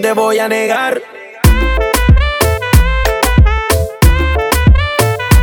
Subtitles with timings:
[0.00, 1.02] te voy a negar.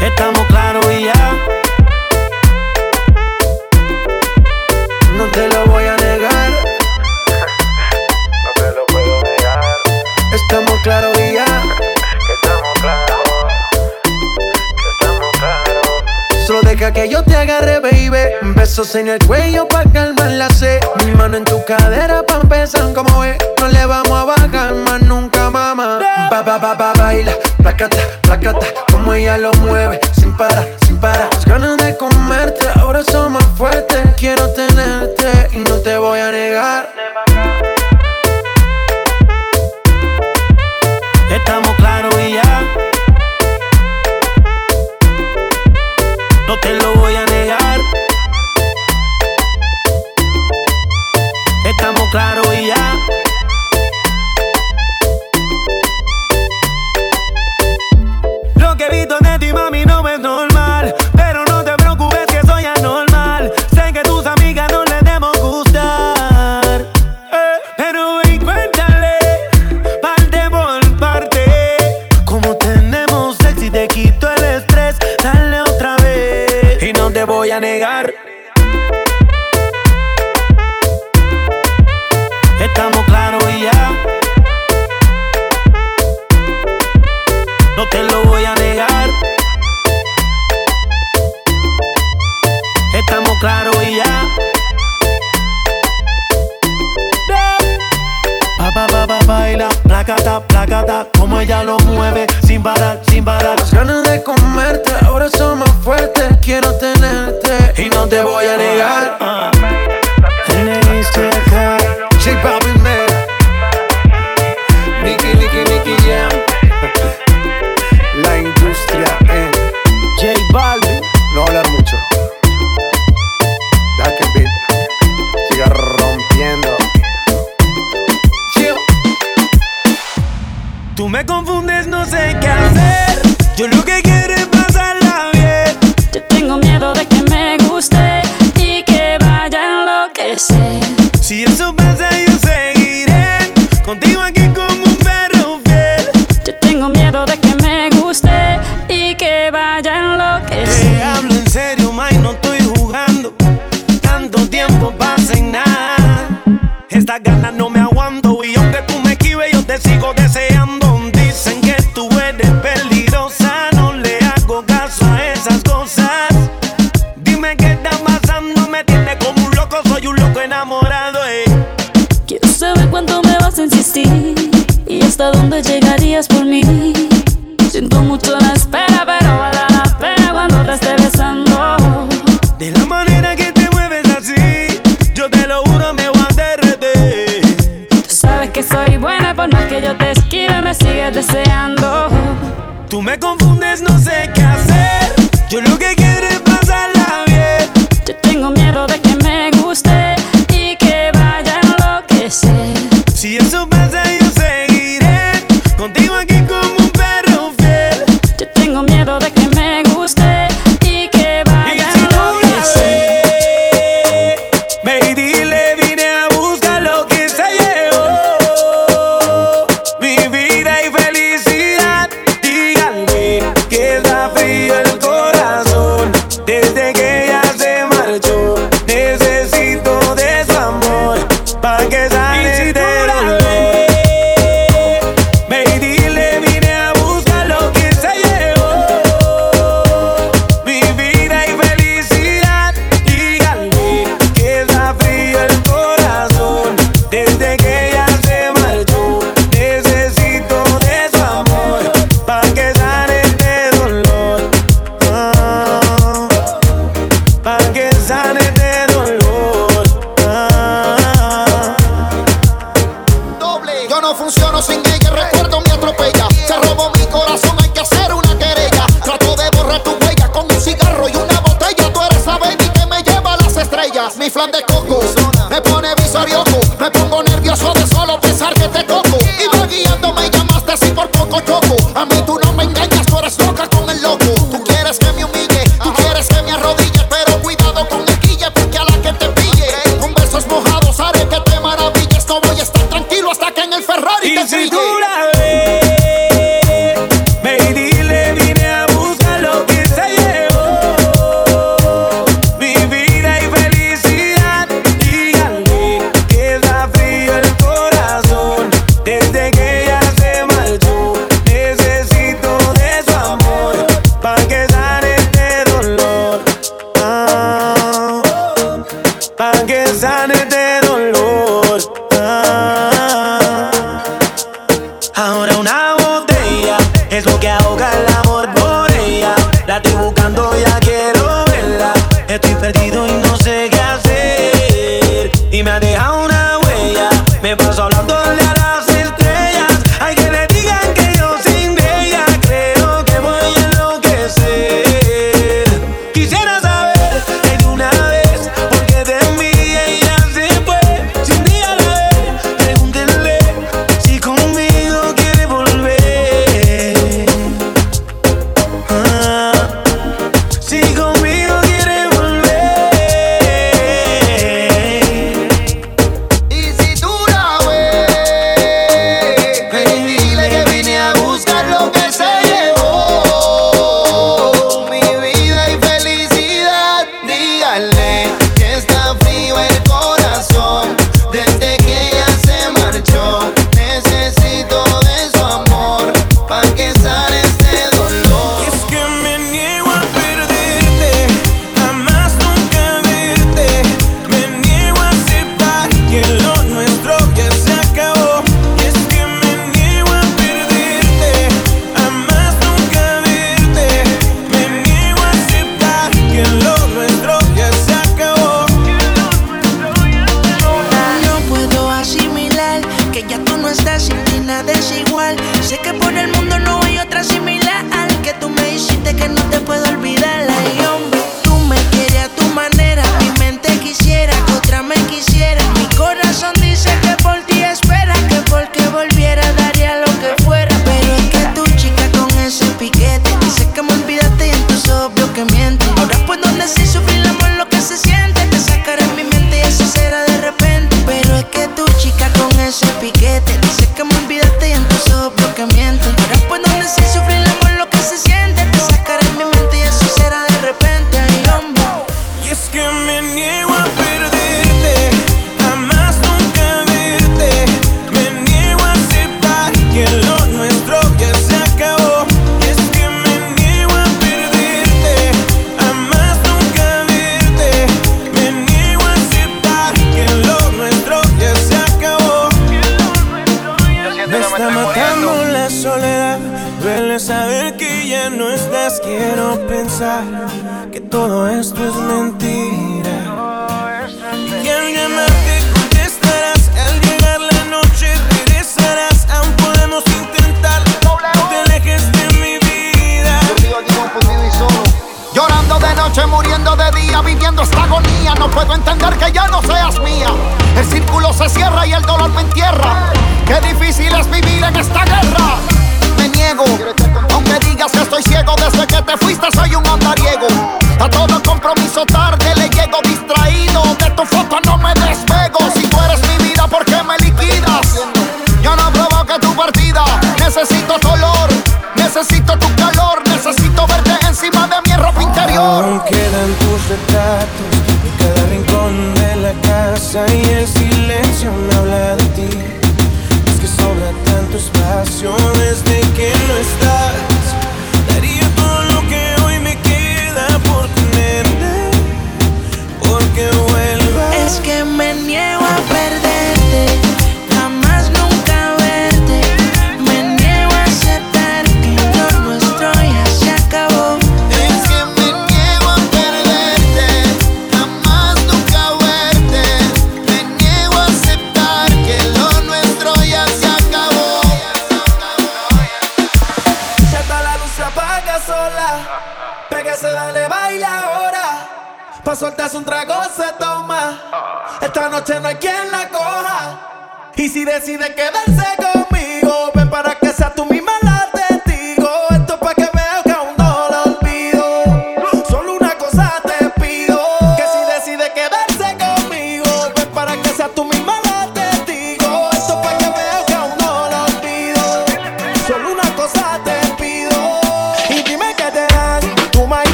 [0.00, 1.32] Estamos claros y ya.
[5.16, 6.50] No te lo voy a negar.
[8.44, 9.64] No te lo puedo negar.
[10.32, 11.44] Estamos claros y ya.
[12.34, 13.52] Estamos claros.
[14.92, 16.46] Estamos claros.
[16.46, 18.54] Solo deja que yo te agarre, baby.
[18.54, 19.43] Besos en el cuello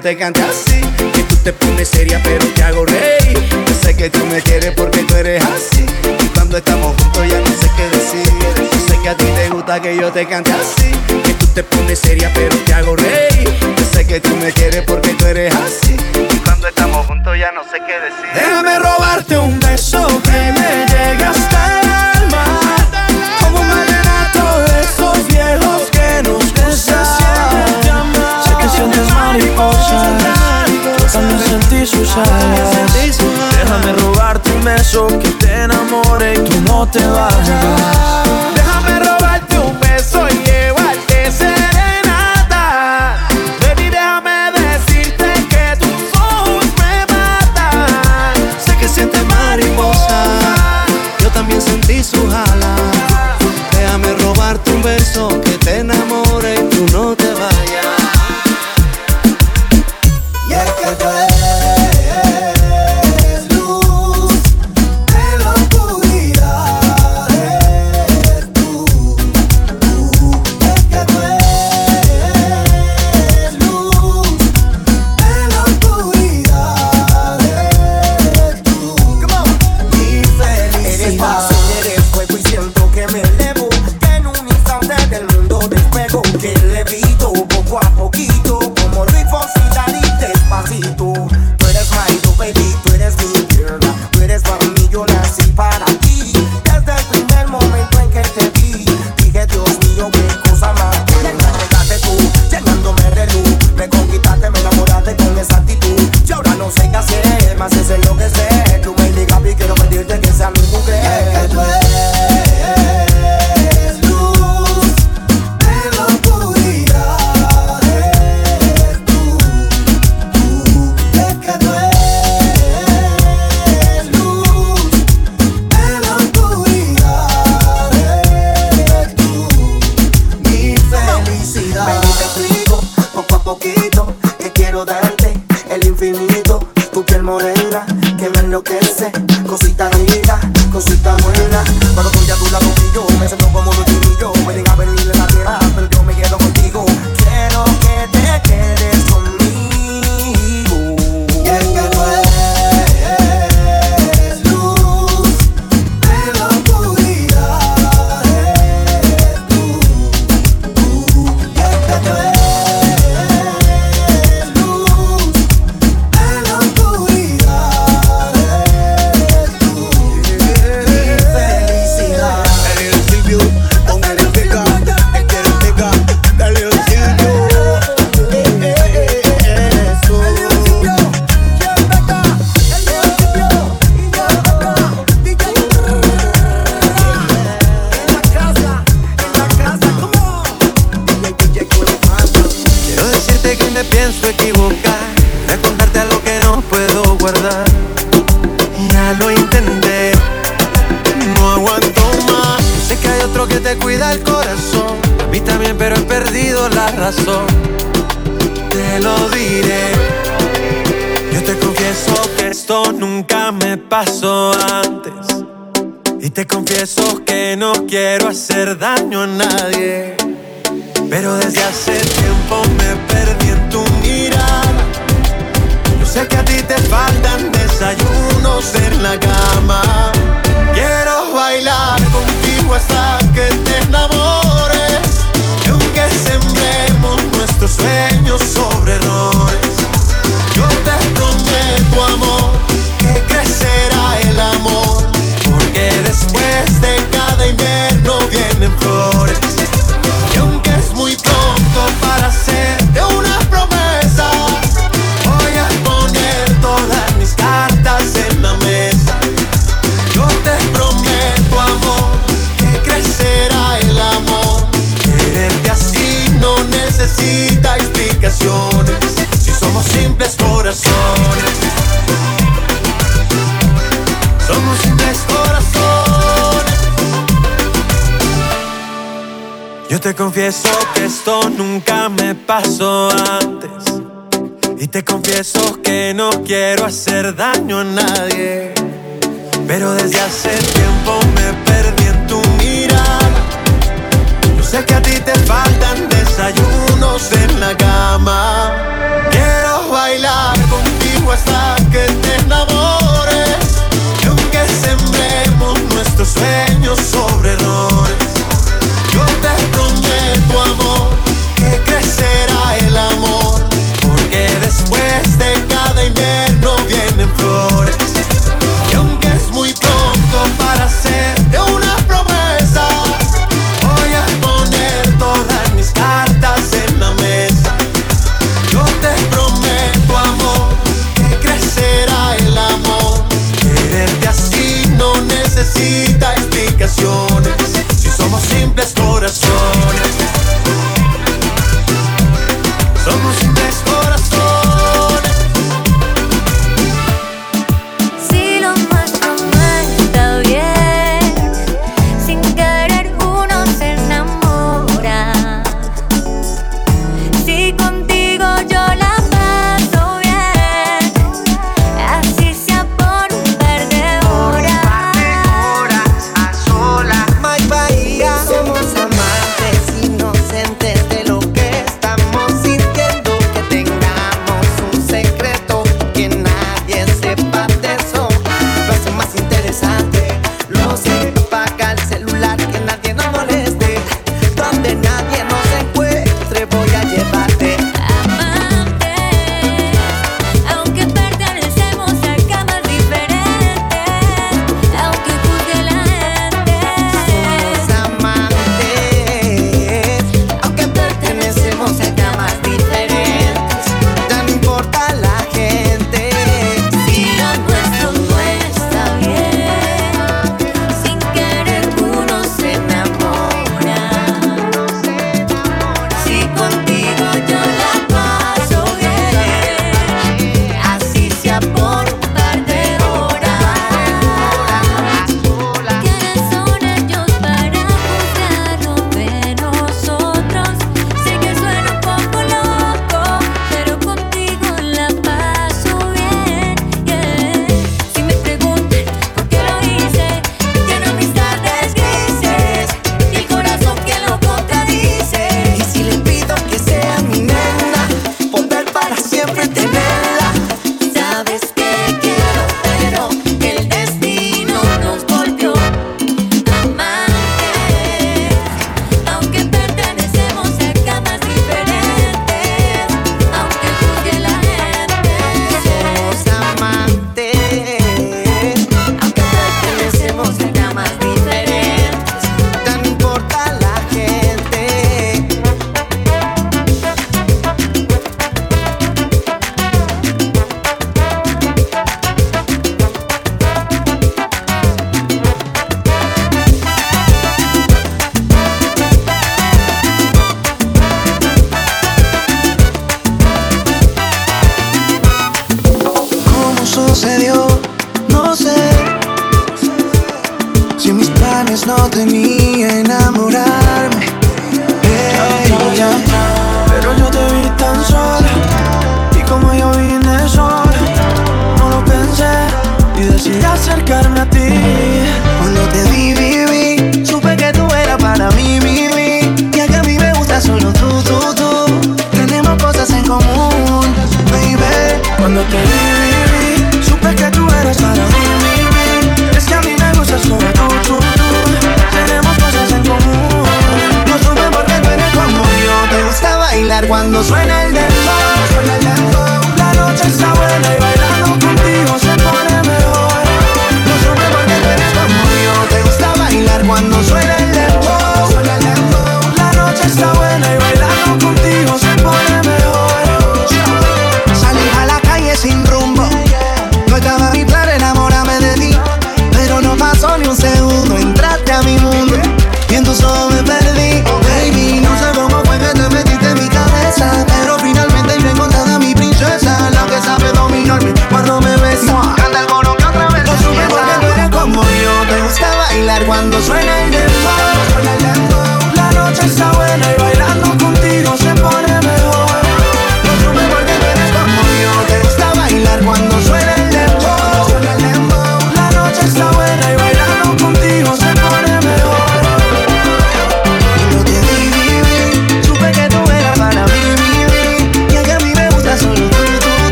[0.00, 0.39] te cante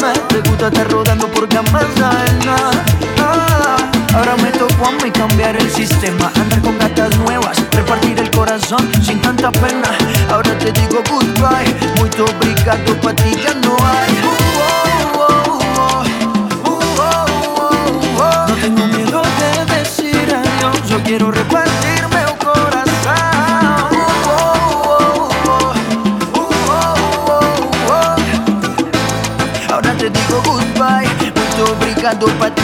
[0.00, 3.76] Me gusta estar rodando por camas nada, nada.
[4.14, 8.90] Ahora me tocó a mí cambiar el sistema Andar con gatas nuevas, repartir el corazón
[9.02, 9.90] sin tanta pena.
[10.30, 14.12] Ahora te digo goodbye, muy obrigado pa' ti ya no hay.
[14.24, 15.58] Uh, oh,
[16.64, 17.20] oh,
[18.18, 21.59] oh, no tengo miedo de decir adiós, yo quiero reparar
[32.10, 32.59] jogador pra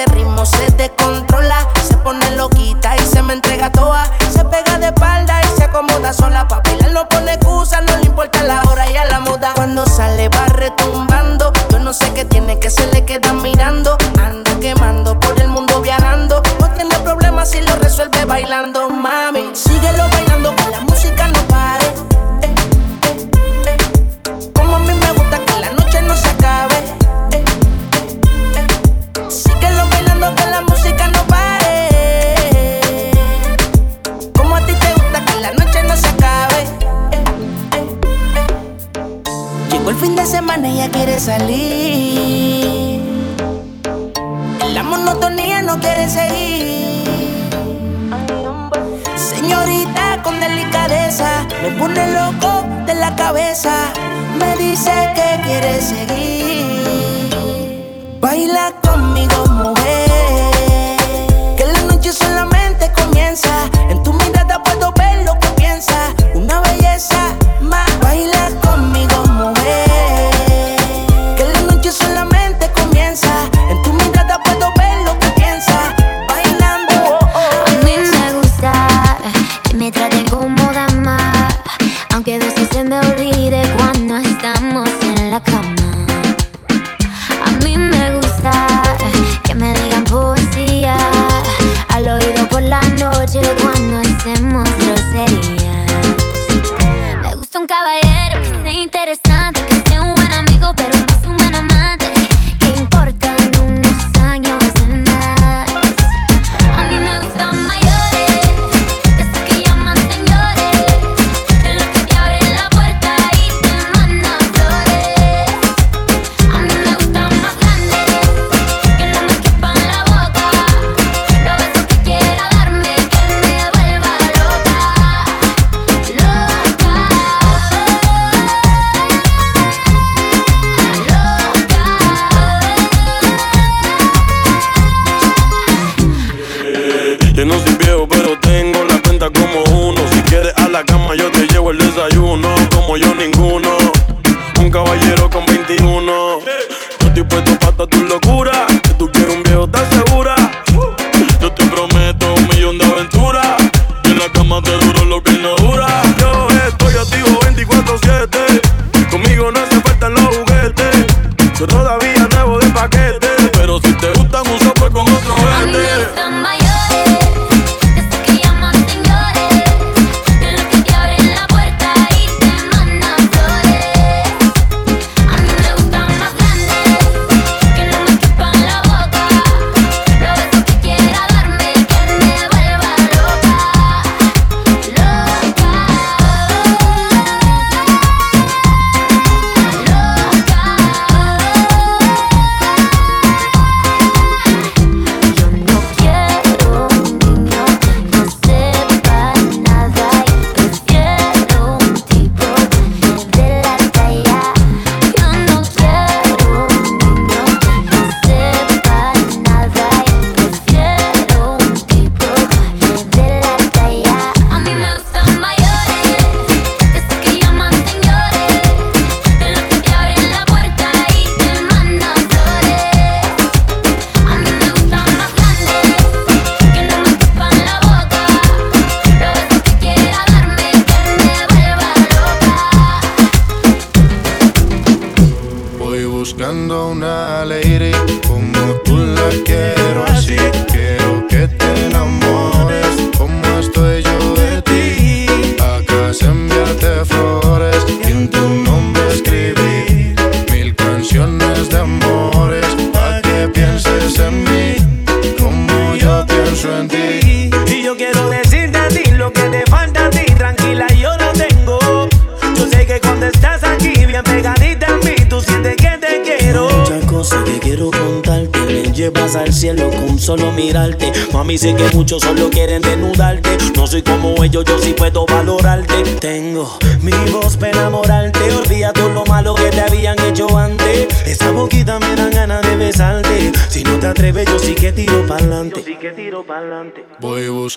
[0.00, 1.68] este ritmo se descontrola.
[1.86, 4.04] Se pone loquita y se me entrega toa.
[4.32, 6.48] Se pega de espalda y se acomoda sola.
[6.48, 9.52] Pa' bailar no pone excusa, no le importa la hora y a la moda.
[9.54, 11.52] Cuando sale va retumbando.
[11.70, 13.96] Yo no sé qué tiene que se le queda mirando.
[14.22, 16.42] Anda quemando por el mundo viajando.
[16.60, 18.89] No tiene problemas si lo resuelve bailando.
[41.20, 42.98] salir.
[44.72, 47.04] La monotonía no quiere seguir.
[49.16, 53.74] Señorita con delicadeza, me pone loco de la cabeza.
[54.38, 56.19] Me dice que quiere seguir.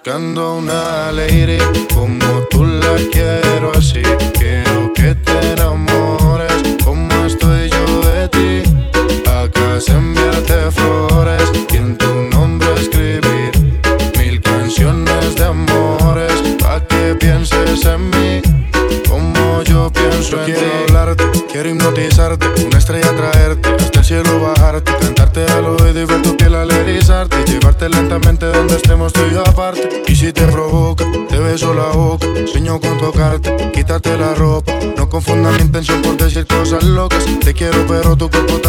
[0.04, 0.43] buscando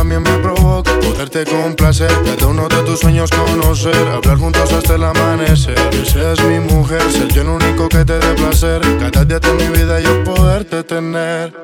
[0.05, 0.93] también me provoca.
[1.01, 3.97] Poderte complacer, cada uno de tus sueños conocer.
[4.09, 5.75] Hablar juntos hasta el amanecer.
[5.91, 8.83] Que seas mi mujer, ser yo el único que te dé placer.
[8.99, 11.55] Cada día de mi vida yo poderte tener.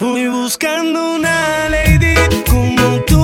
[0.00, 2.16] Voy buscando una lady
[2.50, 3.15] como tú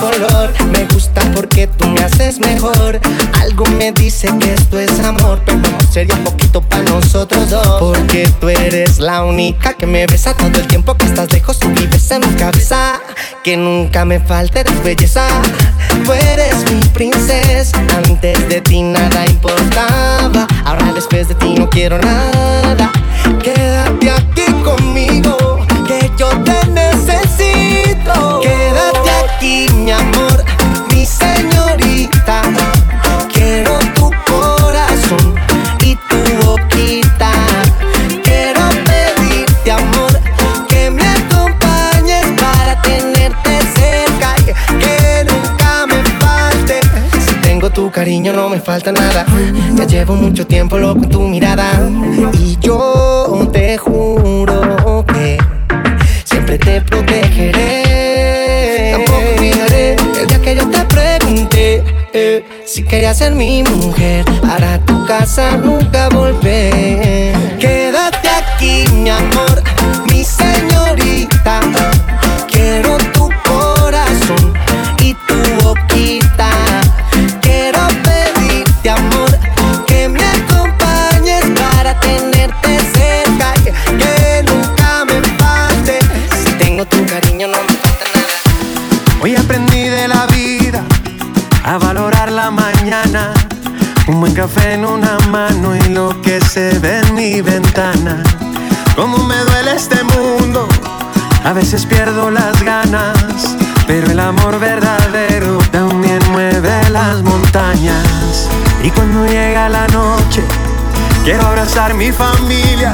[0.00, 3.00] Me gusta porque tú me haces mejor.
[3.40, 7.80] Algo me dice que esto es amor, pero sería poquito para nosotros dos.
[7.80, 11.66] Porque tú eres la única que me besa todo el tiempo que estás lejos y
[11.68, 13.00] vives en mi cabeza.
[13.42, 15.26] Que nunca me falte de belleza.
[16.04, 17.78] Tú eres mi princesa.
[18.04, 20.46] Antes de ti nada importaba.
[20.64, 22.92] Ahora después de ti no quiero nada.
[23.42, 26.58] Quédate aquí conmigo, que yo te
[29.88, 30.44] mi amor,
[30.92, 32.42] mi señorita.
[33.32, 35.34] Quiero tu corazón
[35.80, 37.30] y tu boquita.
[38.22, 40.12] Quiero pedirte, amor,
[40.68, 44.34] que me acompañes para tenerte cerca.
[44.42, 46.80] y Que nunca me falte.
[47.26, 49.24] Si tengo tu cariño, no me falta nada.
[49.74, 51.88] Ya llevo mucho tiempo loco en tu mirada.
[52.34, 55.38] Y yo te juro que
[56.26, 57.87] siempre te protegeré.
[62.68, 64.24] Si querías ser mi mujer.
[64.42, 67.37] Para tu casa nunca volver.
[94.38, 98.22] Café en una mano y lo que se ve en mi ventana.
[98.94, 100.68] Cómo me duele este mundo,
[101.44, 103.16] a veces pierdo las ganas.
[103.88, 108.48] Pero el amor verdadero también mueve las montañas.
[108.84, 110.44] Y cuando llega la noche,
[111.24, 112.92] quiero abrazar mi familia.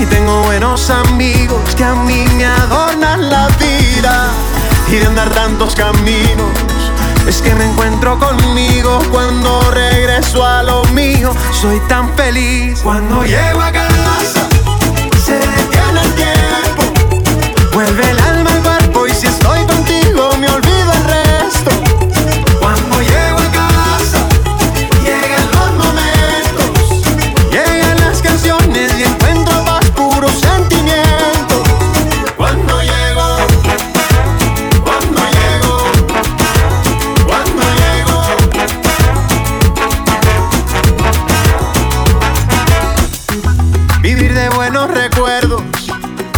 [0.00, 4.30] Y tengo buenos amigos que a mí me adornan la vida.
[4.88, 6.48] Y de andar tantos caminos,
[7.26, 11.34] es que me encuentro conmigo cuando regreso a lo mío.
[11.52, 14.46] Soy tan feliz cuando llego a casa.
[15.24, 18.14] Se detiene el tiempo, vuelve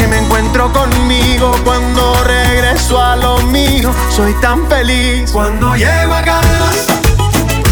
[0.00, 3.92] que me encuentro conmigo cuando regreso a lo mío.
[4.10, 6.94] Soy tan feliz cuando llego a casa.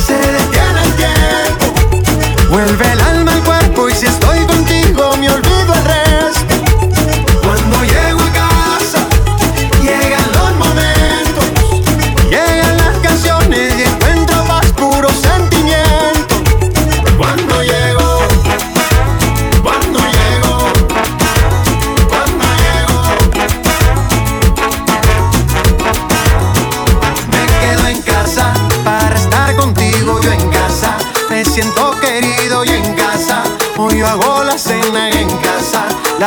[0.07, 3.89] Se detiene el tiempo, vuelve el alma al cuerpo.
[3.89, 5.58] Y si estoy contigo, me olvido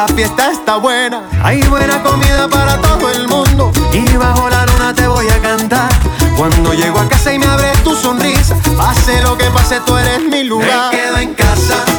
[0.01, 3.71] La fiesta está buena, hay buena comida para todo el mundo.
[3.93, 5.91] Y bajo la luna te voy a cantar.
[6.35, 10.23] Cuando llego a casa y me abres tu sonrisa, pase lo que pase, tú eres
[10.23, 10.91] mi lugar.
[10.91, 11.90] Me quedo en casa.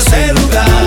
[0.00, 0.77] sem lugar.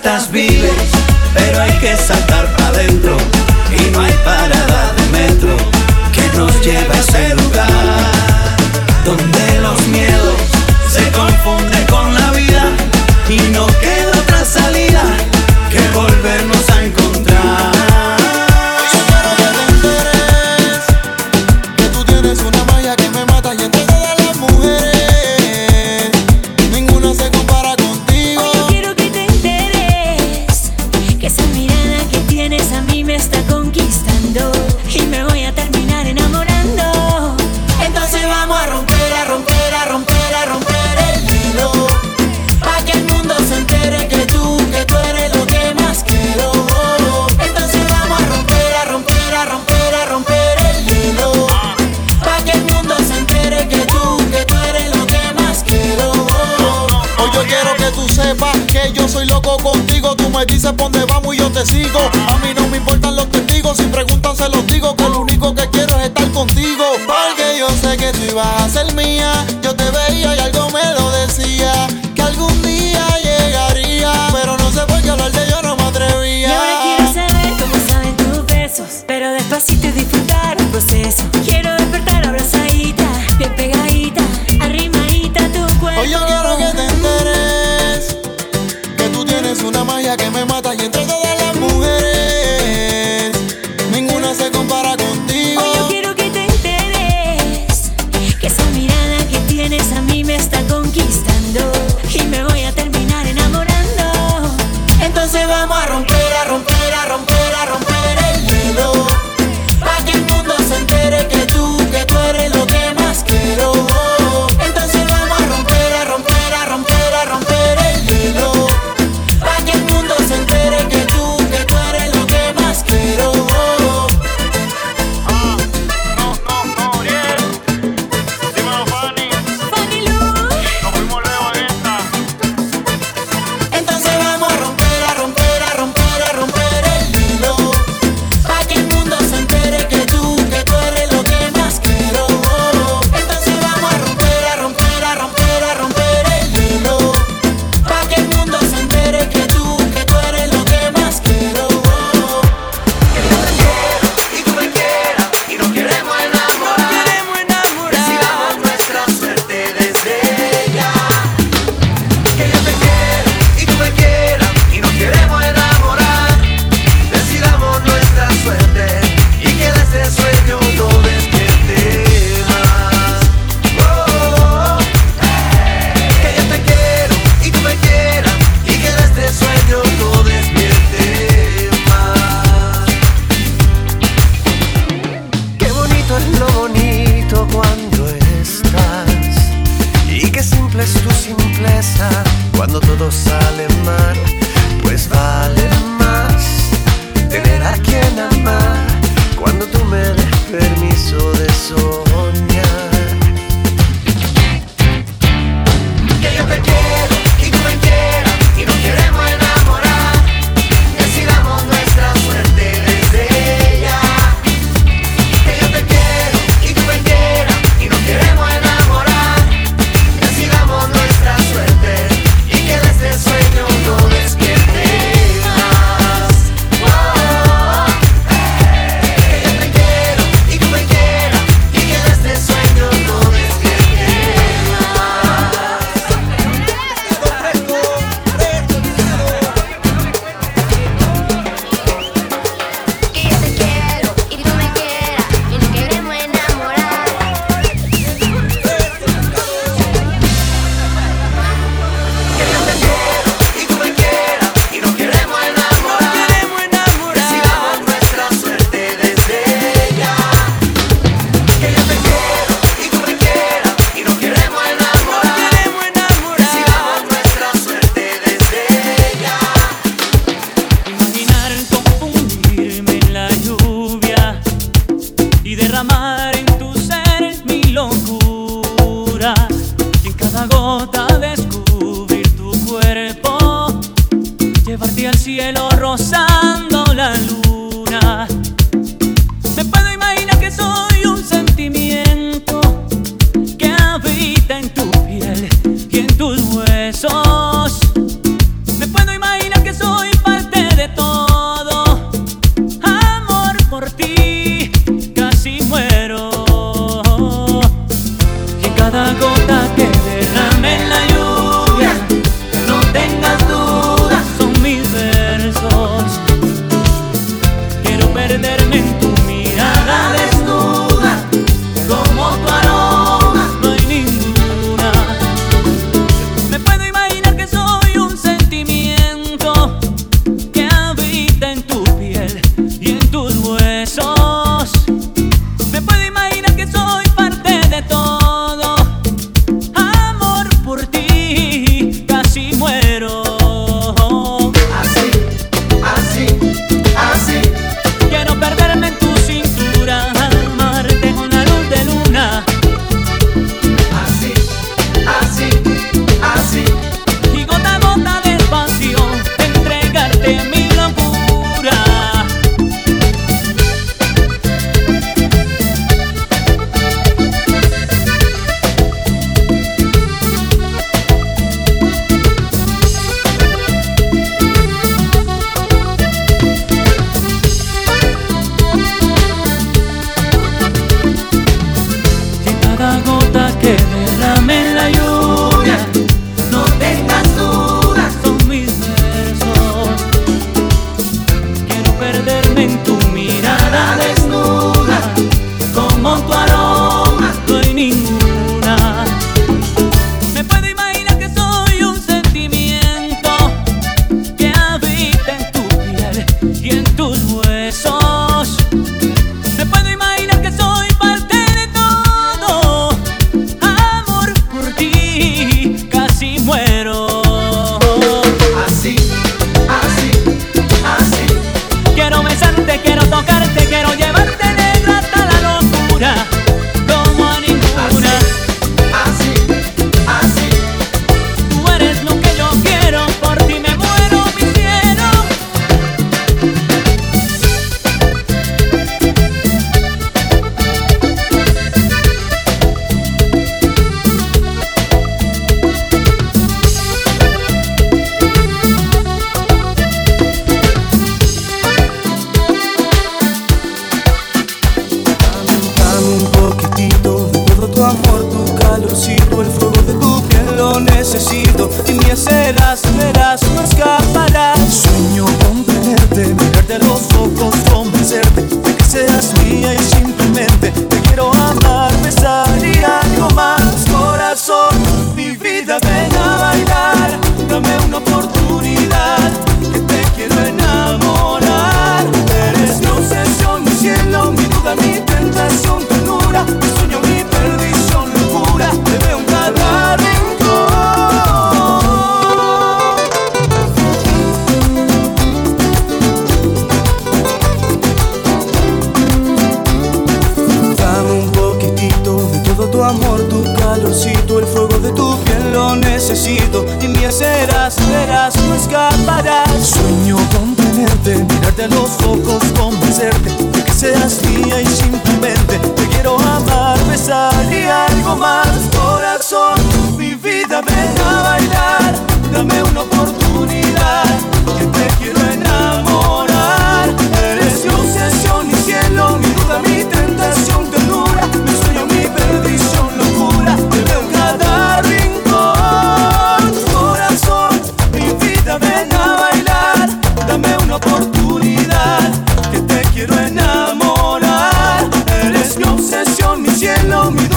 [0.00, 0.99] altas vives.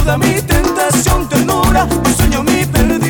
[0.03, 3.02] Cielo, mi tentación, ternura, mi sueño, mi perdición,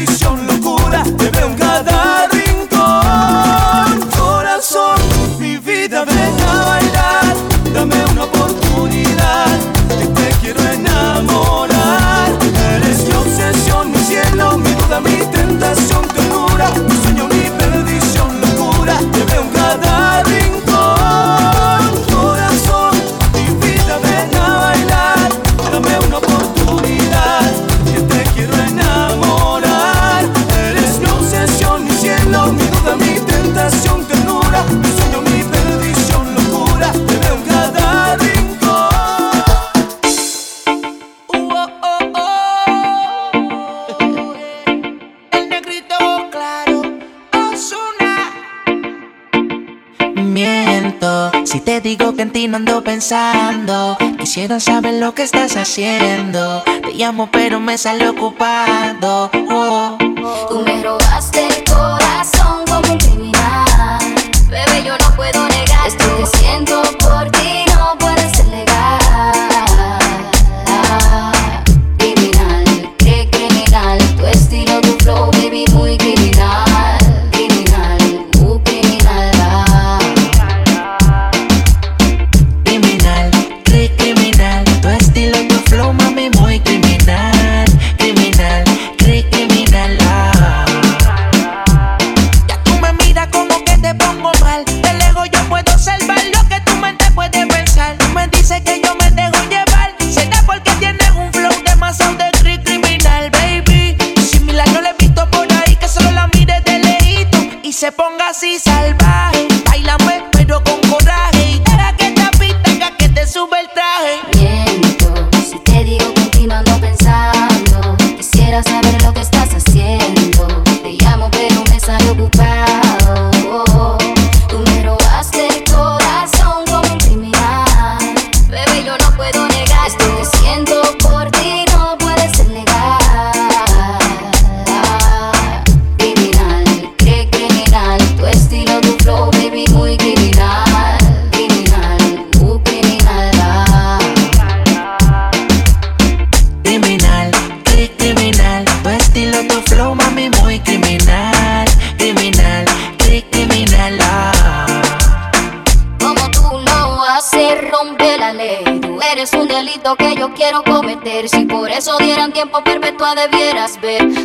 [52.84, 53.98] pensando.
[54.20, 56.64] Quisiera saber lo que estás haciendo.
[56.64, 59.32] Te llamo, pero me sale ocupado.
[59.50, 59.93] Oh.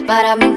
[0.09, 0.55] Para mí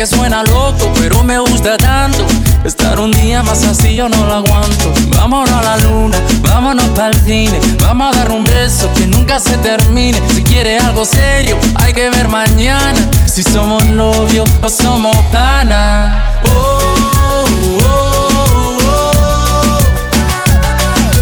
[0.00, 2.24] que suena loco, pero me gusta tanto.
[2.64, 4.94] Estar un día más así yo no lo aguanto.
[5.08, 7.60] Vámonos a la luna, vámonos para el cine.
[7.82, 10.18] Vamos a dar un beso que nunca se termine.
[10.34, 12.98] Si quiere algo serio, hay que ver mañana.
[13.26, 16.32] Si somos novios o somos pana.
[16.46, 16.78] Oh,
[17.82, 19.78] oh, oh.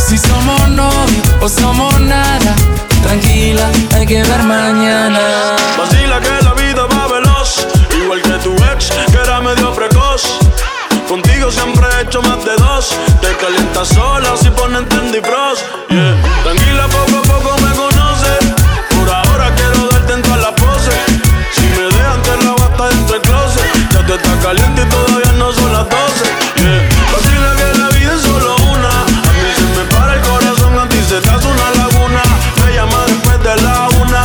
[0.08, 2.54] Si somos novios o somos nada.
[3.02, 5.18] Tranquila, hay que ver mañana.
[5.76, 6.47] Vacila que
[13.84, 15.62] Sola si ponen Tandy Frost.
[15.88, 16.16] Yeah.
[16.42, 18.38] Tranquila, poco a poco me conoces.
[18.90, 20.94] Por ahora quiero darte en todas las poses.
[21.52, 23.64] Si me dejan, te la basta entre el closet.
[23.92, 25.94] Ya te está caliente y todavía no son las 12.
[26.56, 26.88] Yeah.
[27.12, 28.90] Vacila que la vida es solo una.
[28.90, 32.22] A mí se me para el corazón, a ti se te hace una laguna.
[32.66, 34.22] Me llama después de la una.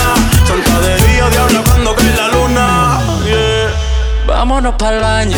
[0.47, 2.99] Santa de día, diabla cuando cae la luna.
[4.25, 5.38] Vámonos para el baño,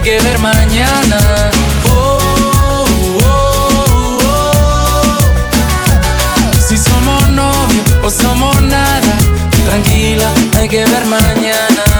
[0.00, 1.50] hay que ver mañana.
[1.90, 2.18] Oh,
[3.22, 5.18] oh, oh.
[6.66, 9.18] Si somos novios o somos nada.
[9.66, 11.90] Tranquila, hay que ver mañana.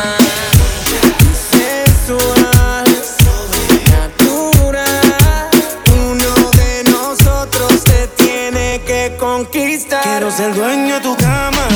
[10.20, 11.66] Quiero ser dueño de tu cama,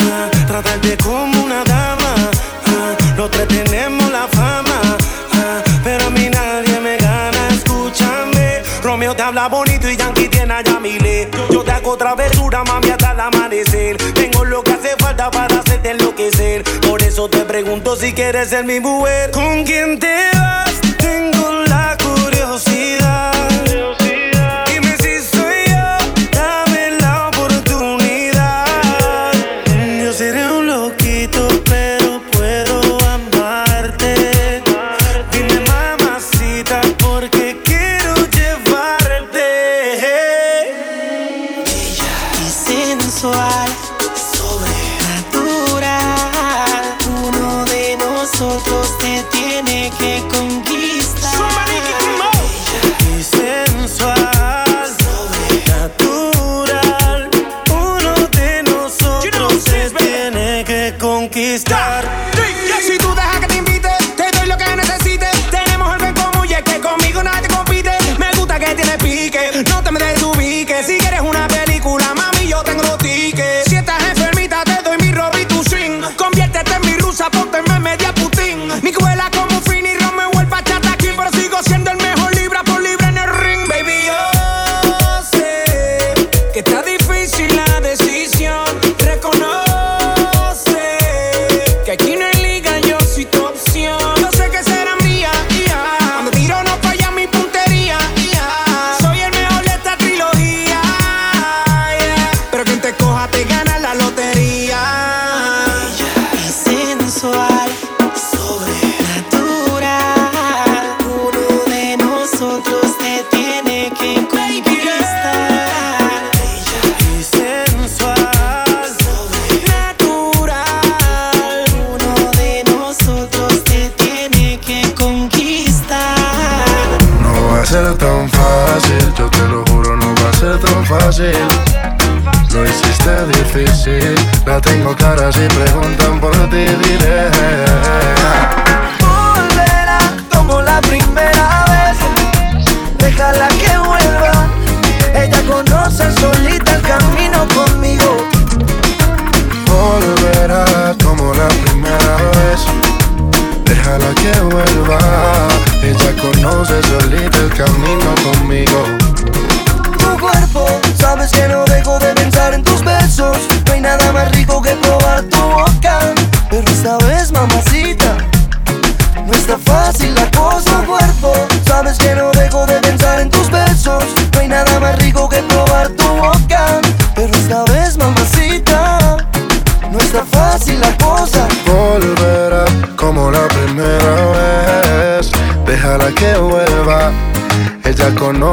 [0.00, 1.29] ah, tratarte como
[12.00, 13.96] Hago travesura, mami, hasta el amanecer.
[14.14, 16.64] Tengo lo que hace falta para hacerte enloquecer.
[16.88, 19.30] Por eso te pregunto si quieres ser mi mujer.
[19.32, 20.80] ¿Con quién te vas?
[20.96, 22.89] Tengo la curiosidad.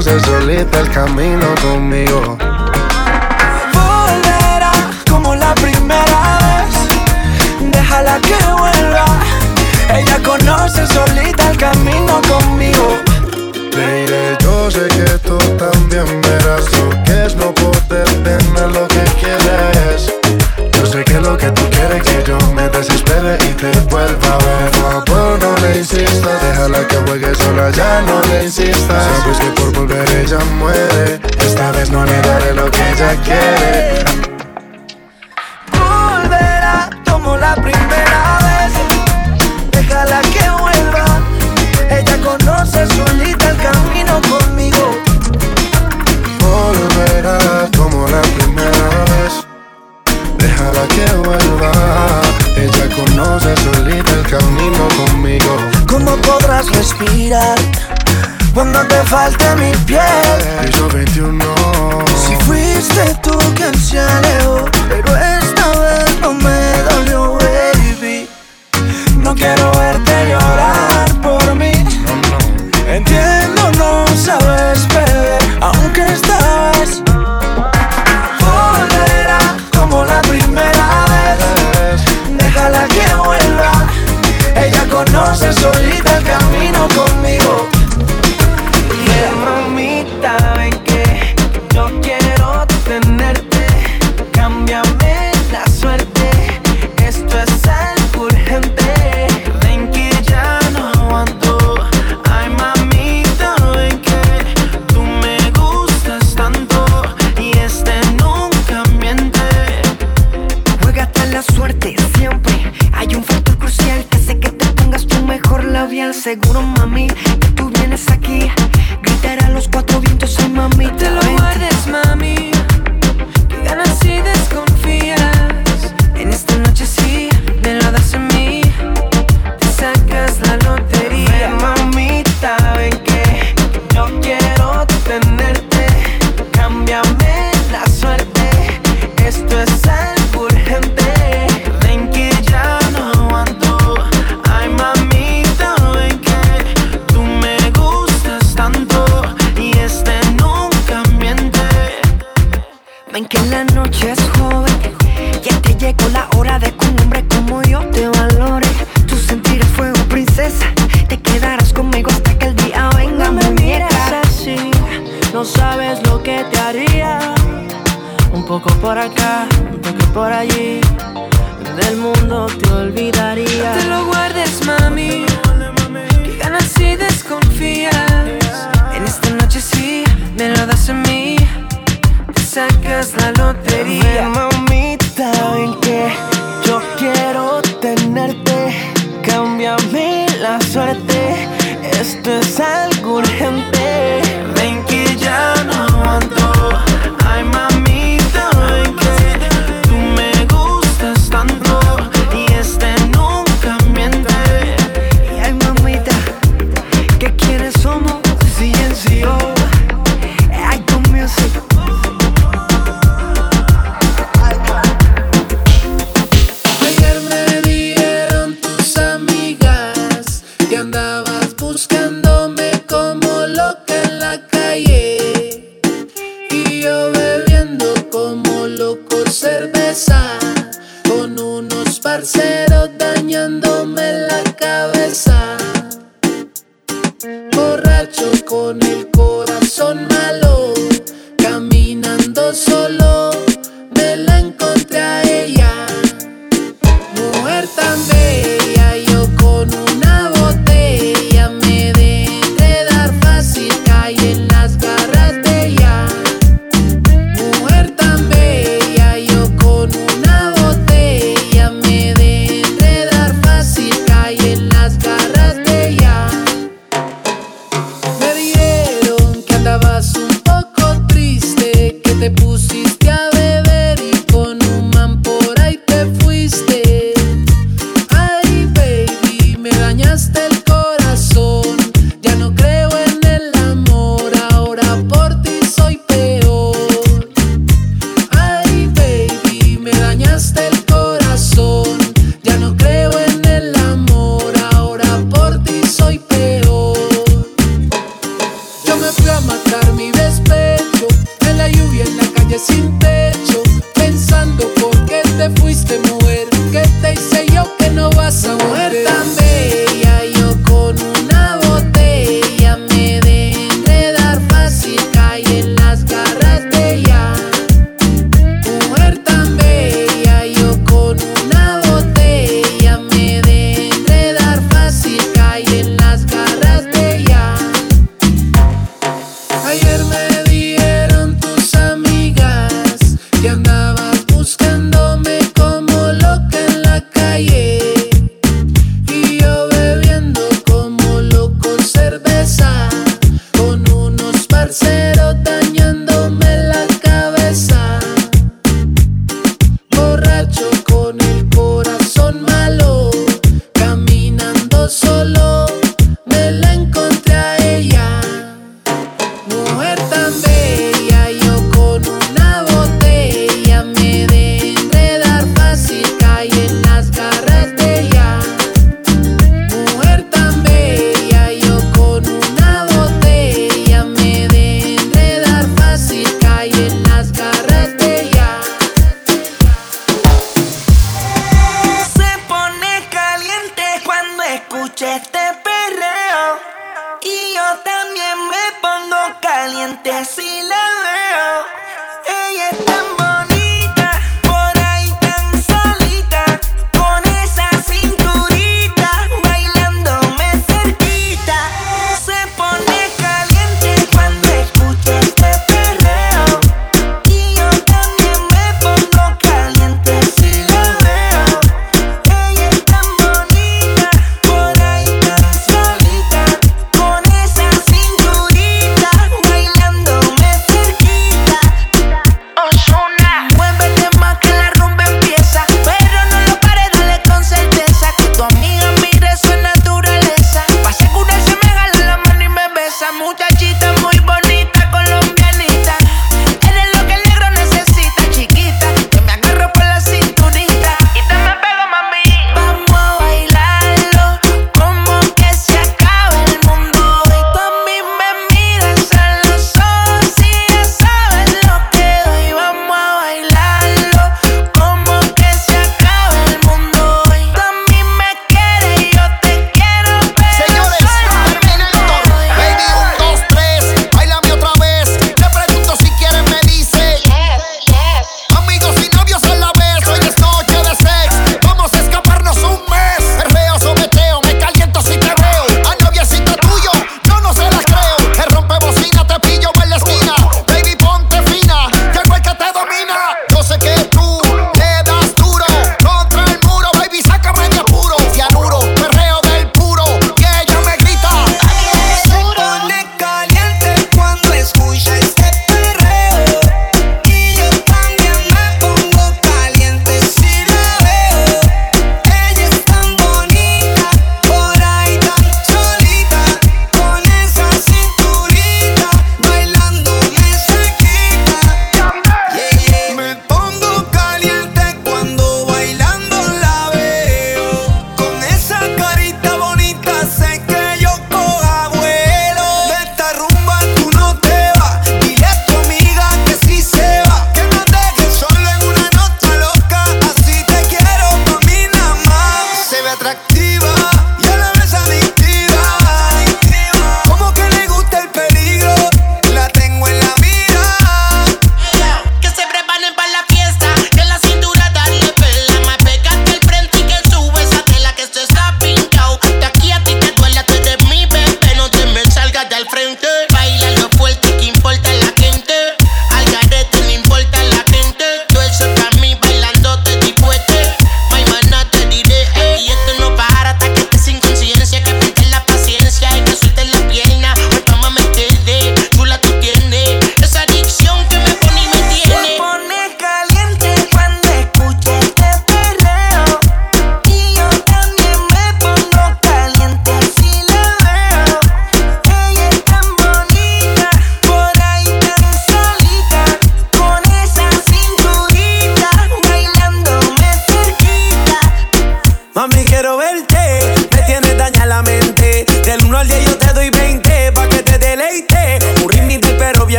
[0.00, 2.38] entonces solita el camino conmigo.
[3.74, 4.72] Volverá
[5.10, 7.70] como la primera vez.
[7.70, 9.04] Déjala que vuelva.
[9.94, 12.96] Ella conoce solita el camino conmigo.
[13.76, 19.04] Mire, yo sé que tú también verás lo que es no poder tener lo que
[19.20, 20.14] quieres.
[20.72, 24.38] Yo sé que lo que tú quieres que yo me desespere y te vuelva a
[24.38, 24.70] ver.
[24.70, 26.40] Por favor, no le insistas.
[26.42, 29.04] Déjala que juegue sola, ya no le insistas.
[29.04, 29.59] Sabes que
[33.10, 34.09] I get it.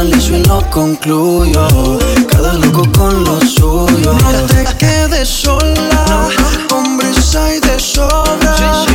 [0.00, 1.68] analizo y lo concluyo.
[2.28, 4.12] Cada loco con lo suyo.
[4.14, 6.28] No te quedes sola,
[6.72, 8.89] hombres hay de sobra.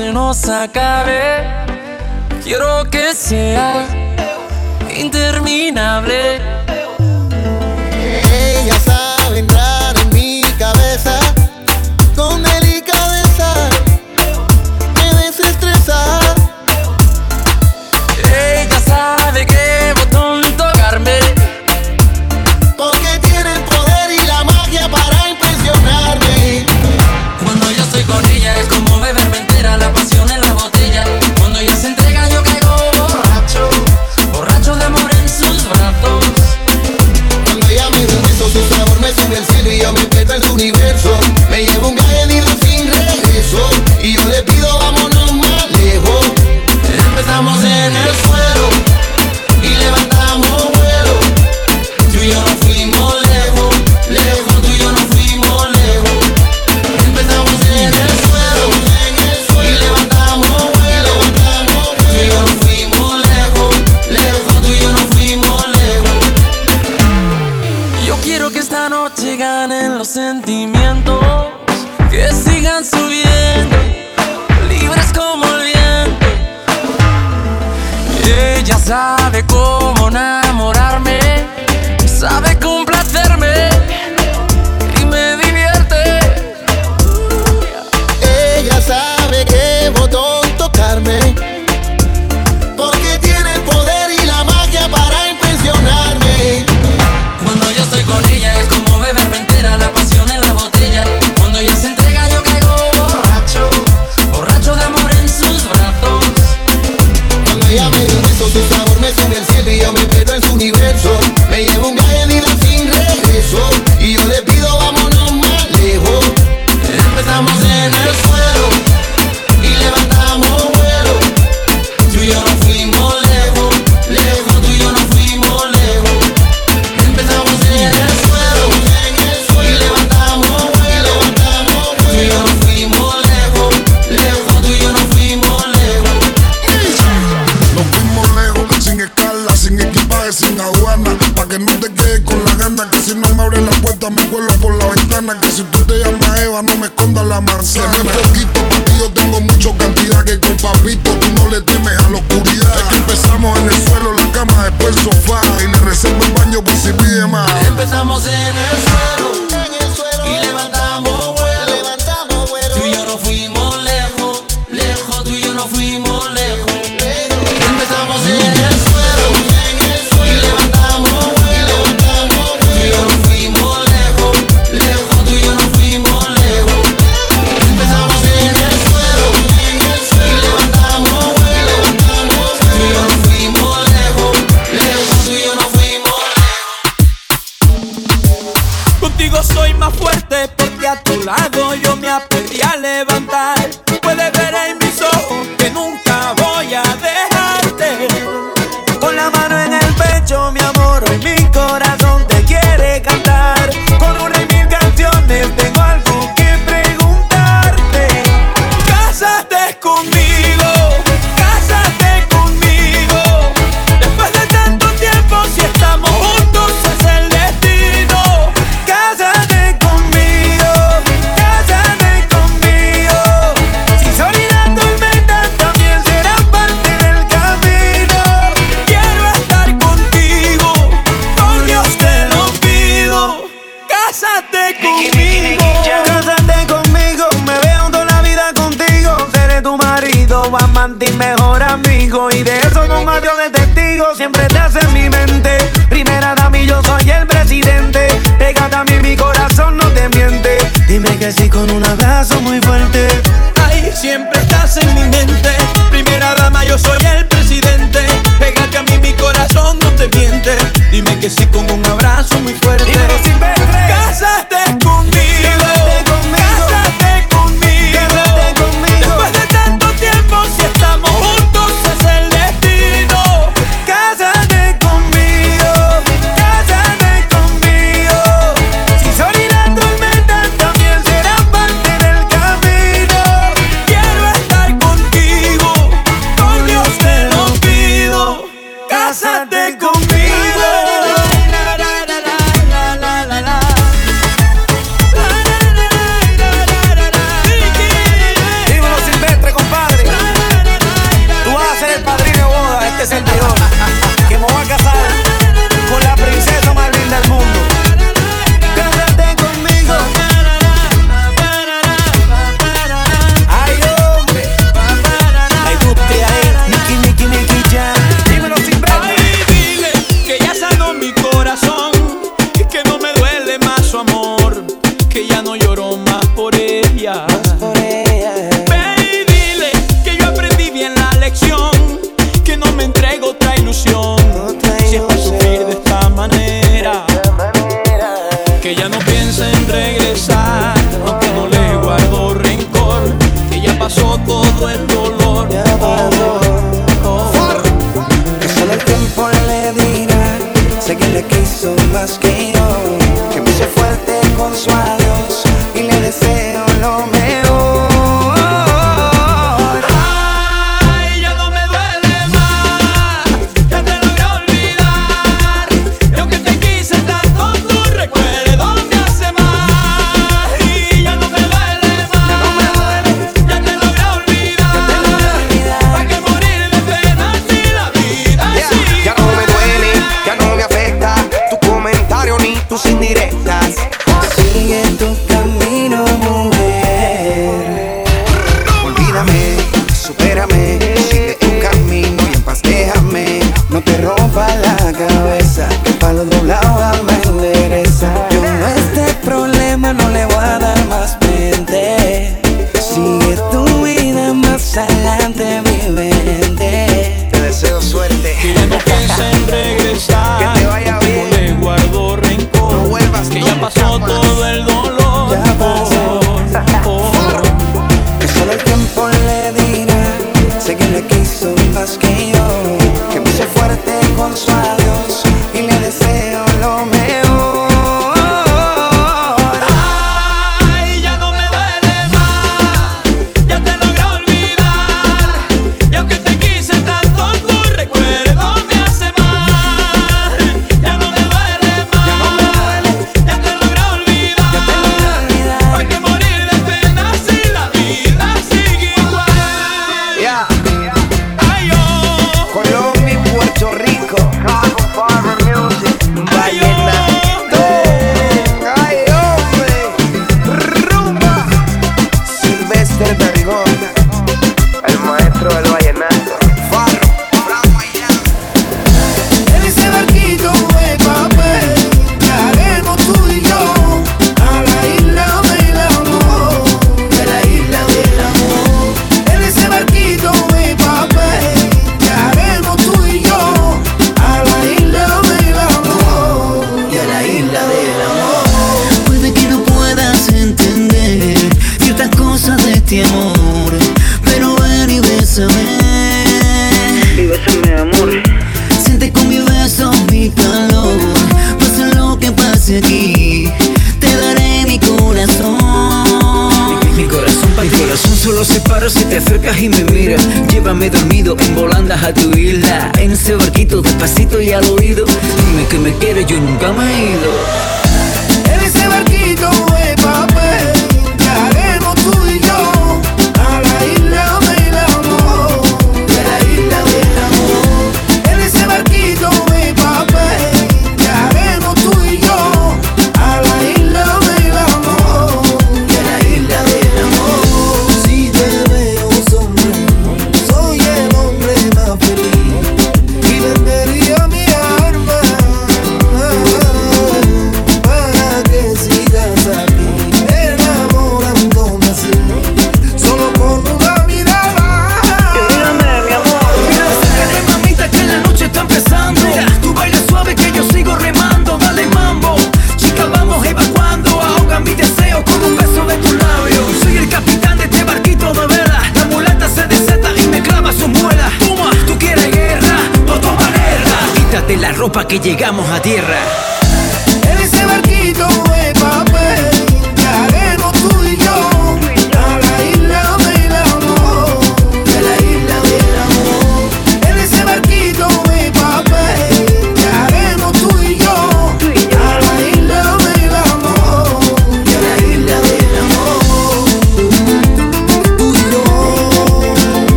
[0.00, 1.44] se nos acabe.
[2.42, 3.86] Quiero que sea
[4.96, 6.49] interminable.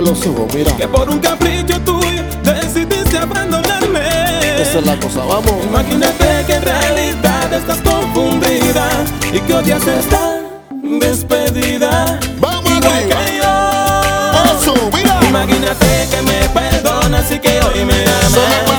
[0.00, 0.74] los ojos, mira.
[0.76, 4.00] Que por un capricho tuyo decidiste abandonarme.
[4.60, 5.54] Esa es la cosa, vamos.
[5.64, 8.88] Imagínate que en realidad estás confundida
[9.32, 10.40] y que odias esta
[10.82, 12.18] despedida.
[12.38, 13.24] Vamos Igual arriba.
[13.24, 14.72] que yo.
[14.72, 15.20] Eso, mira.
[15.28, 18.69] Imagínate que me perdonas y que hoy me amas.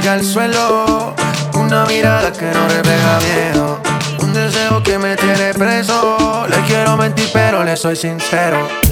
[0.00, 1.14] caiga al suelo.
[1.54, 3.80] Una mirada que no refleja miedo.
[4.20, 6.46] Un deseo que me tiene preso.
[6.48, 8.89] Le quiero mentir, pero le soy sincero.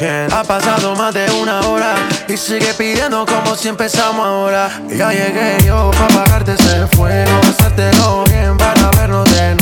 [0.00, 0.32] 100.
[0.32, 1.94] Ha pasado más de una hora
[2.26, 4.70] y sigue pidiendo como si empezamos ahora.
[4.88, 9.59] Ya llegué yo para apagarte ese fuego, pasártelo bien para vernos de nuevo.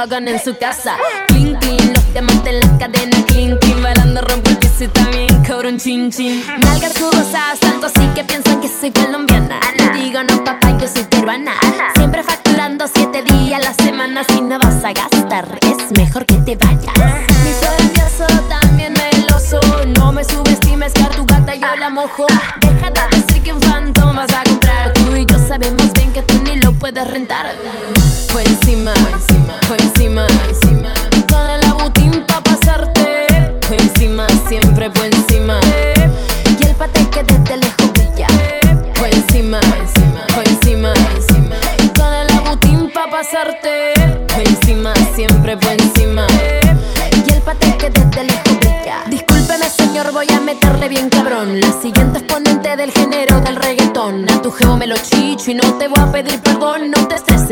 [0.00, 0.96] hagan en su casa.
[1.28, 3.24] Clean, clean, los diamantes en las cadenas.
[3.26, 6.42] Clean, clean, bailando rompo el piso y también cobro un chin chin.
[6.62, 9.60] Nalgas jugosadas, tanto así que piensan que soy colombiana.
[9.78, 11.52] No digo no, papá, yo soy peruana.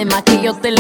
[0.09, 0.78] alma que yo te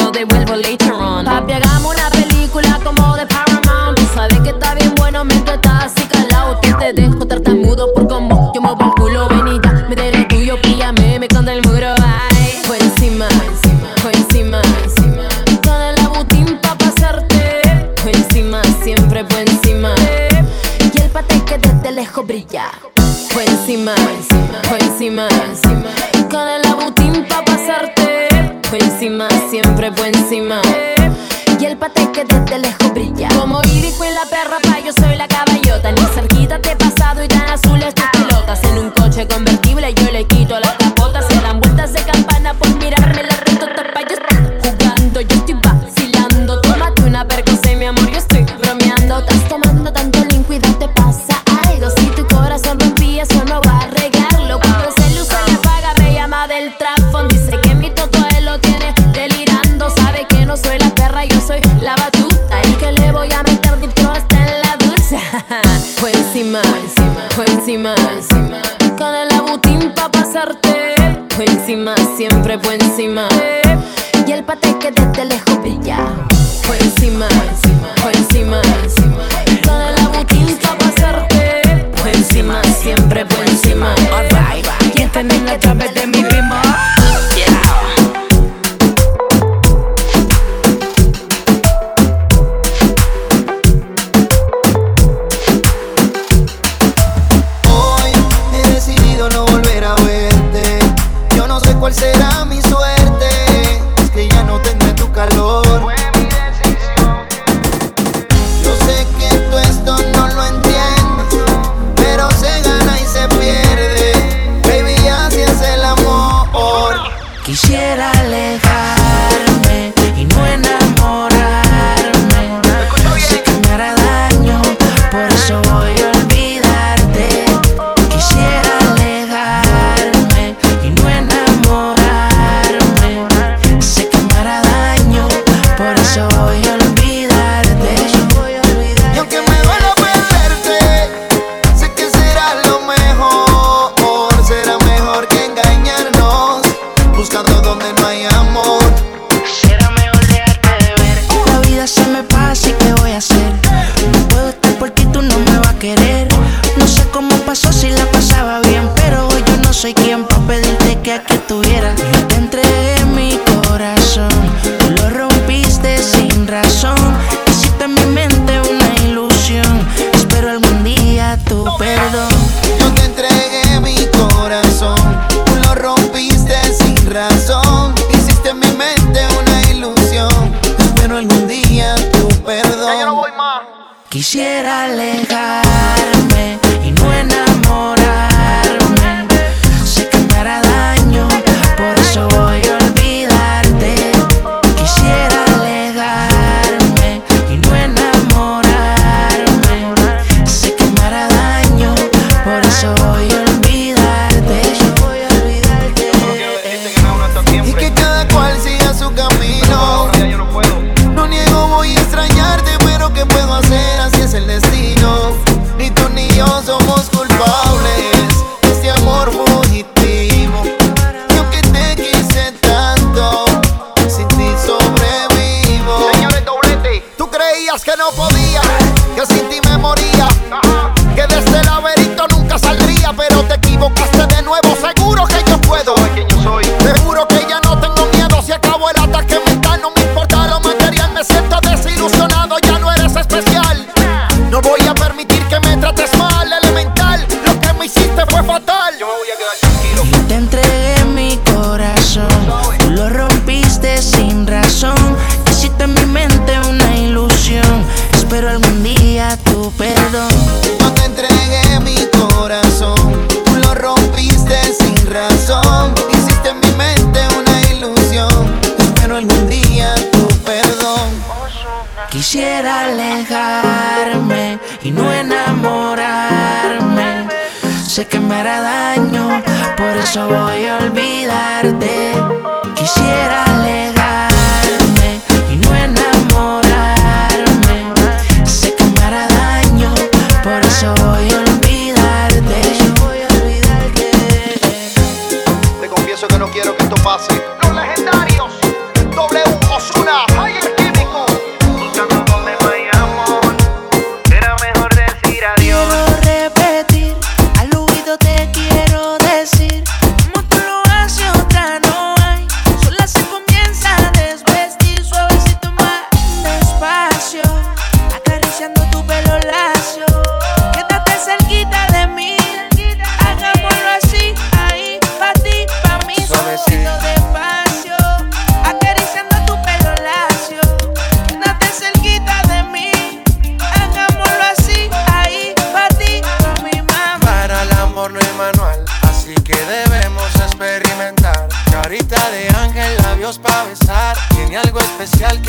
[345.08, 345.47] especial que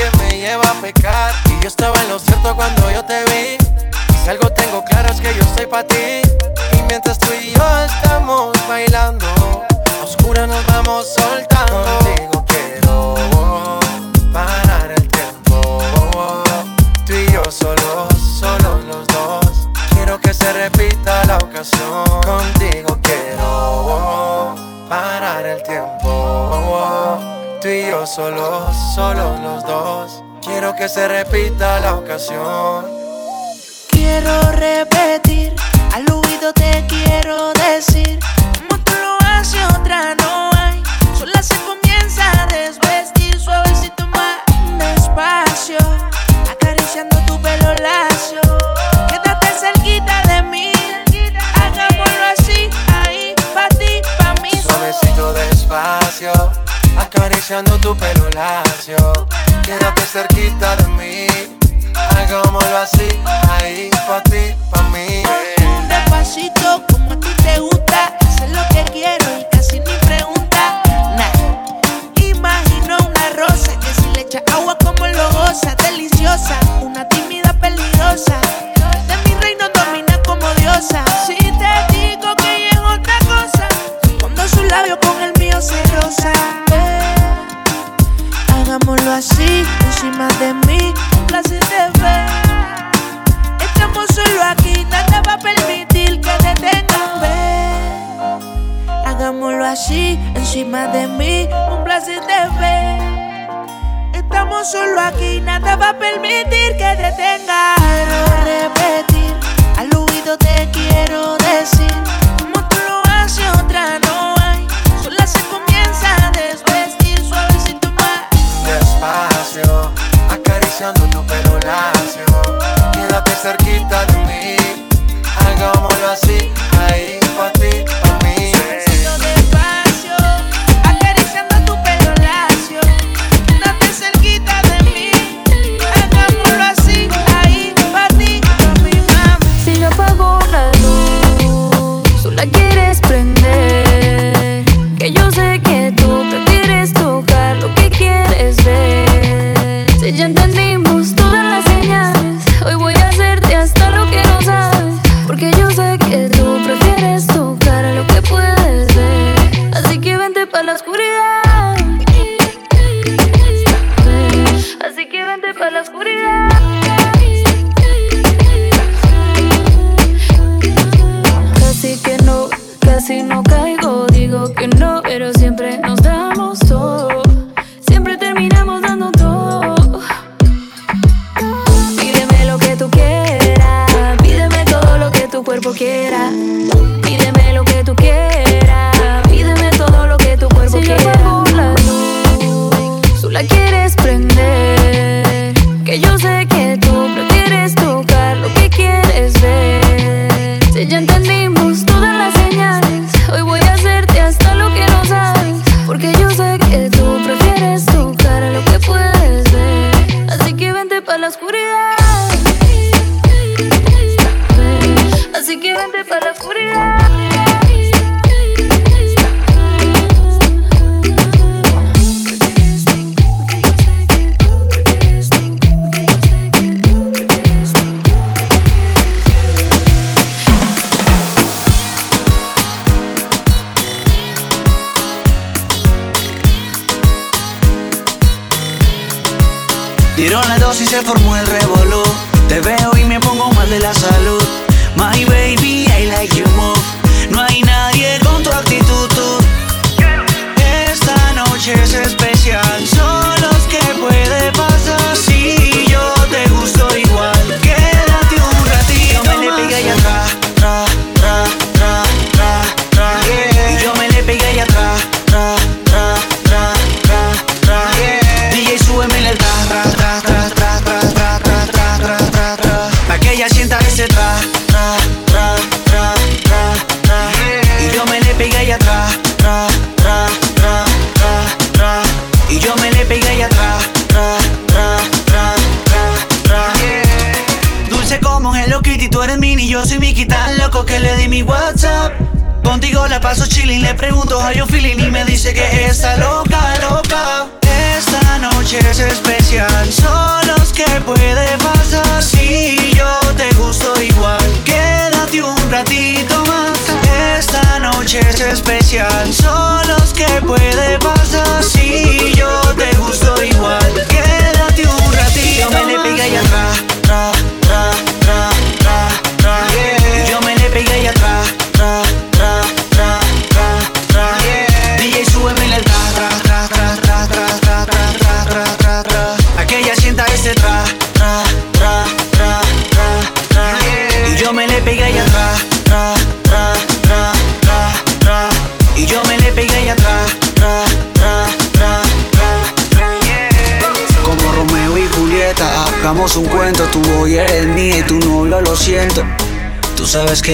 [31.82, 32.99] la ocasión.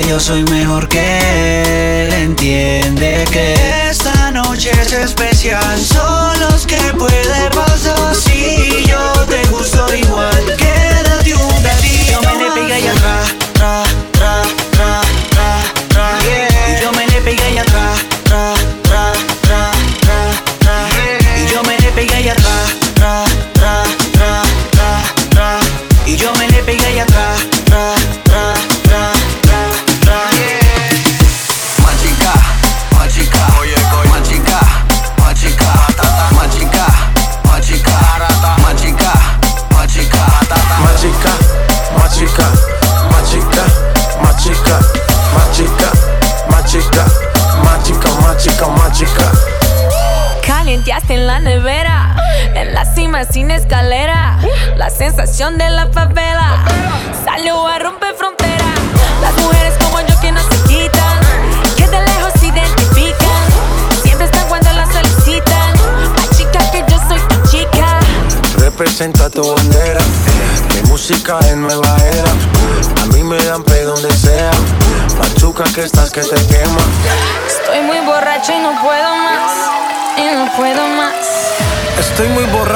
[0.01, 2.14] que yo soy mejor que él.
[2.14, 3.56] Entiende que
[3.90, 5.74] esta noche es especial.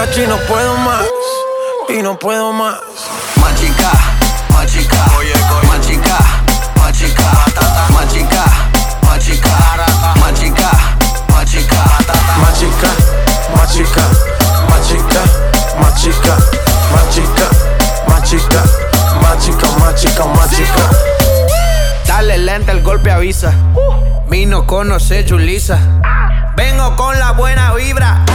[0.10, 1.06] Machi, no puedo más.
[1.88, 2.80] Y no puedo más.
[3.36, 3.92] Machica,
[4.52, 5.06] machica.
[5.20, 5.68] Oye, oye.
[5.68, 6.18] Machica,
[6.78, 7.30] machica.
[7.94, 8.46] Machica,
[9.04, 9.52] machica.
[10.20, 10.72] Machica,
[11.30, 11.82] machica.
[12.42, 12.90] Machica,
[13.56, 14.02] machica.
[14.82, 15.22] Machica,
[15.80, 16.38] machica.
[16.92, 17.48] Machica,
[18.08, 18.64] machica.
[19.22, 20.90] Machica, machica, machica.
[22.08, 23.54] Dale lenta, el golpe avisa.
[24.28, 25.78] Vino, conoce, Julisa.
[26.56, 28.26] Vengo con la buena vibra.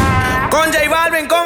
[0.51, 1.44] Con J Balvin, con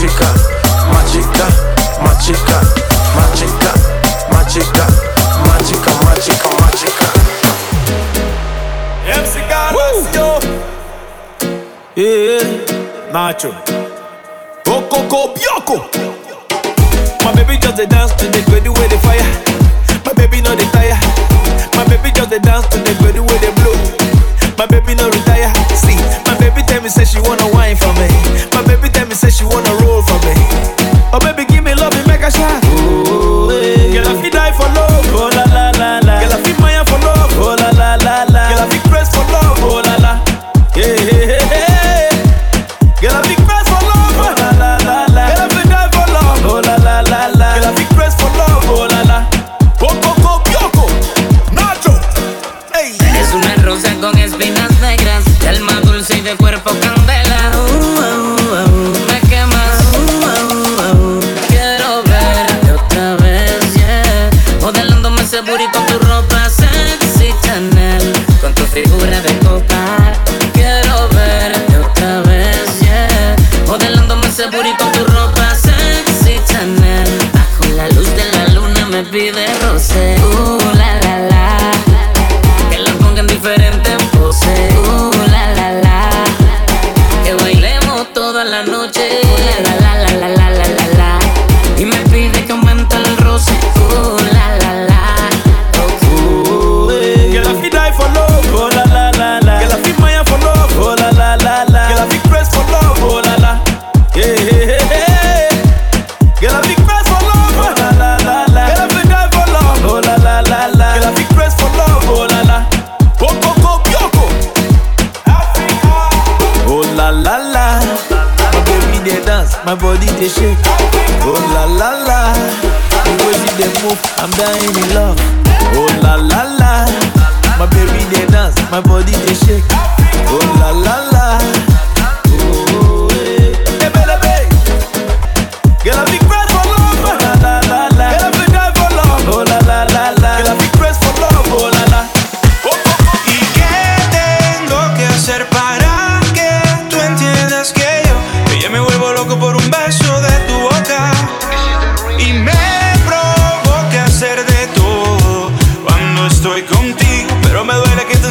[0.00, 0.29] мальчика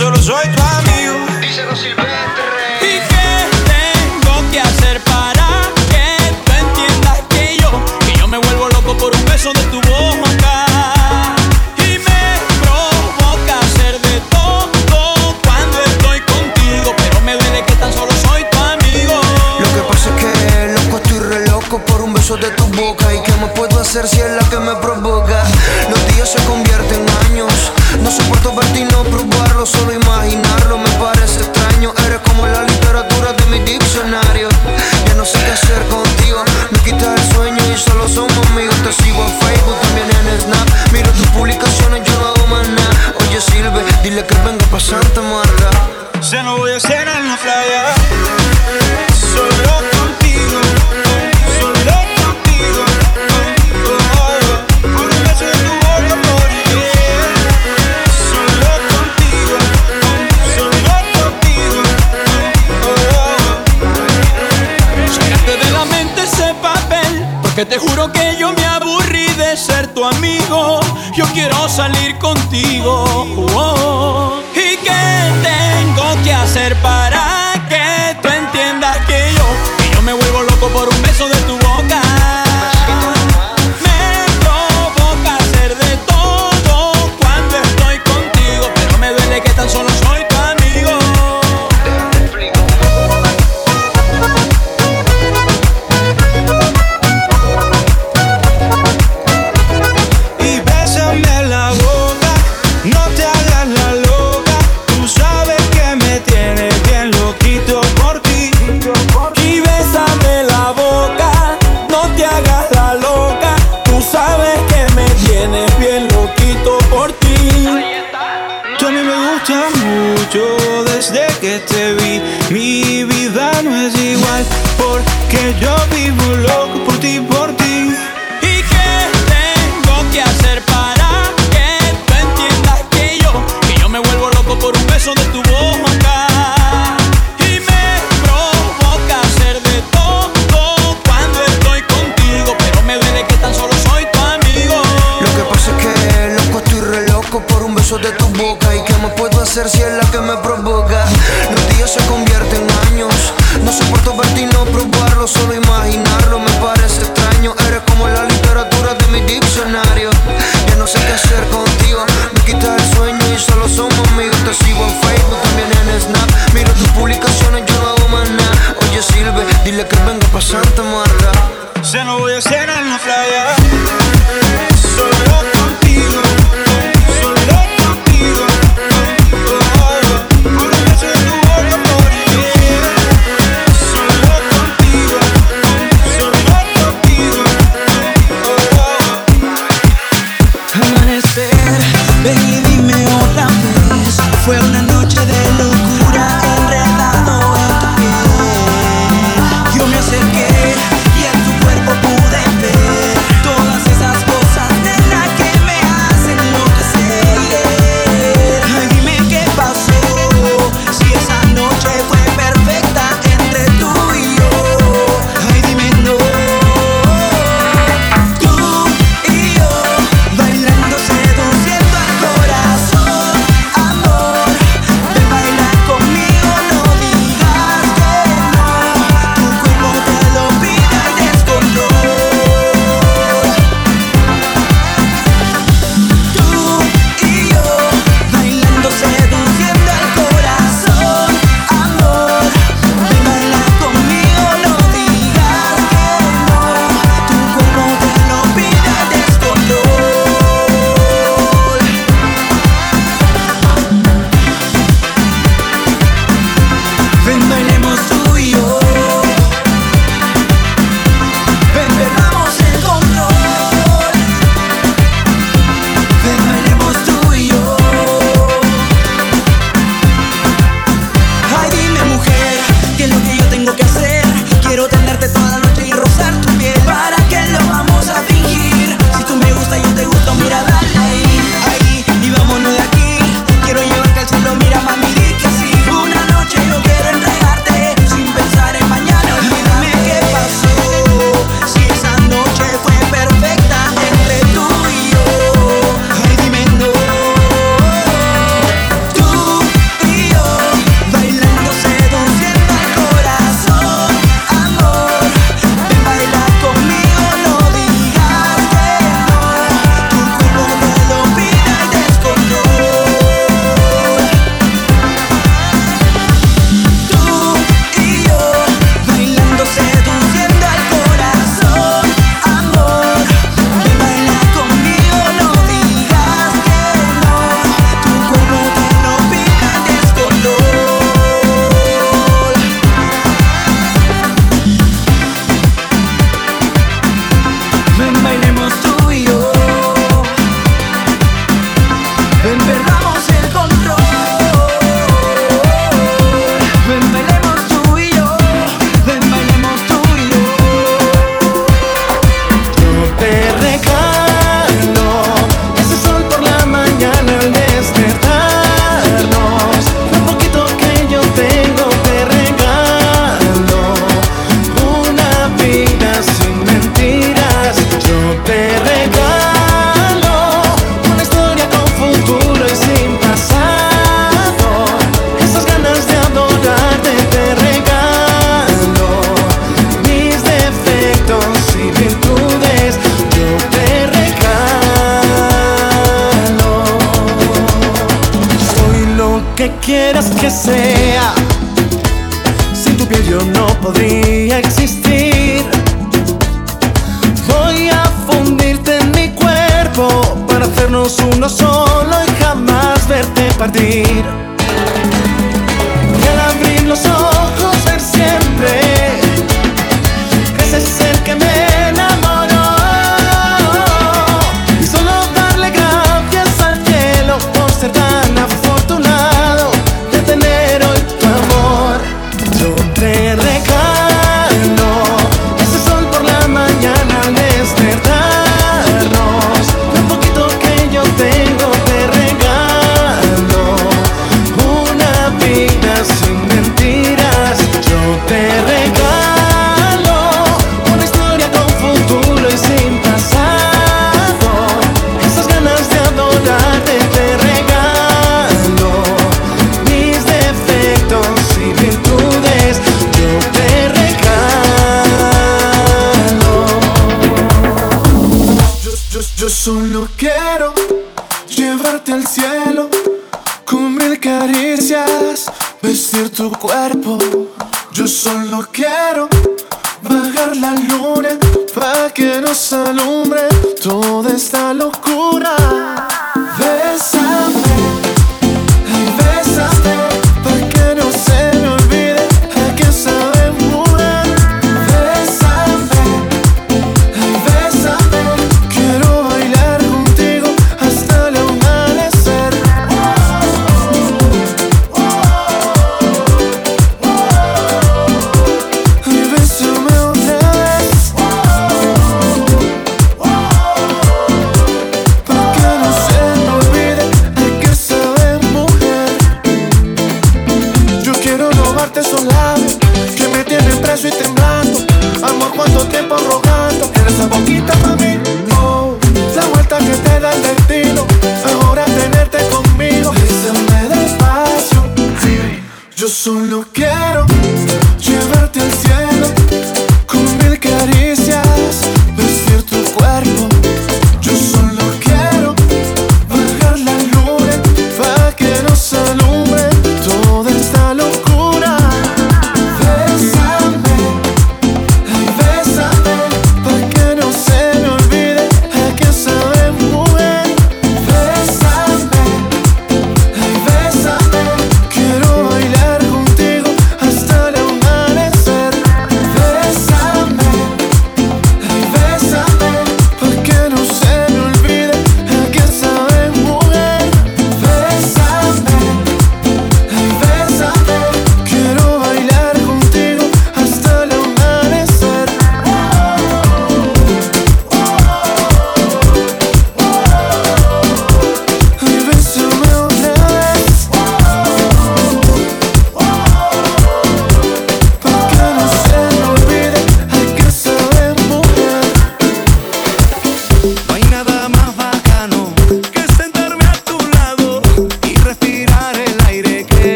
[0.00, 1.26] solo soy tu amigo.
[1.42, 2.29] Díselo, Silvestre.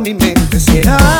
[0.00, 0.60] mi mente.
[0.60, 1.15] Será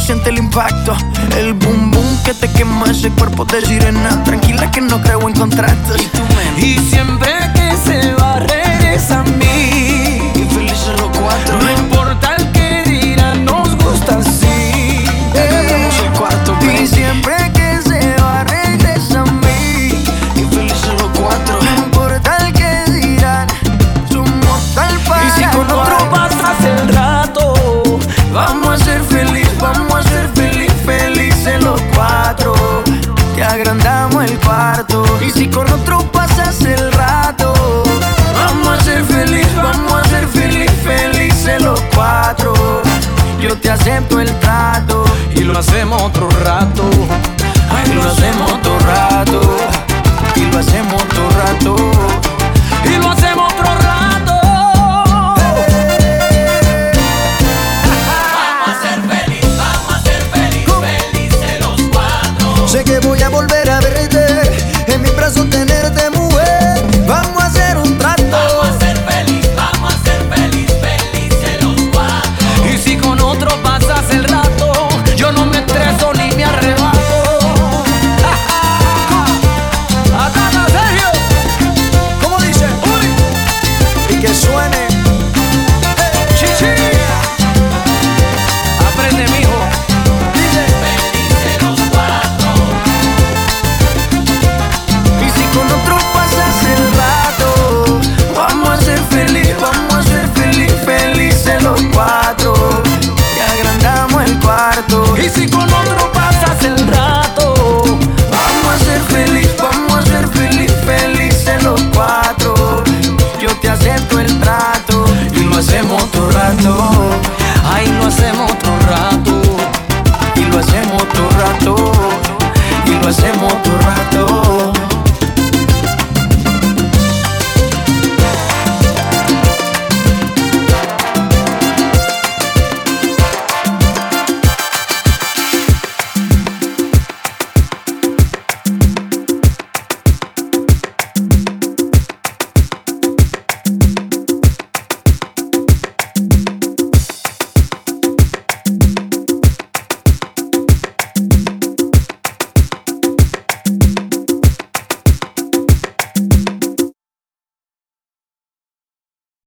[0.00, 0.96] siente el impacto.
[1.36, 4.22] El boom boom que te quema ese cuerpo de sirena.
[4.24, 6.00] Tranquila que no creo en contratos.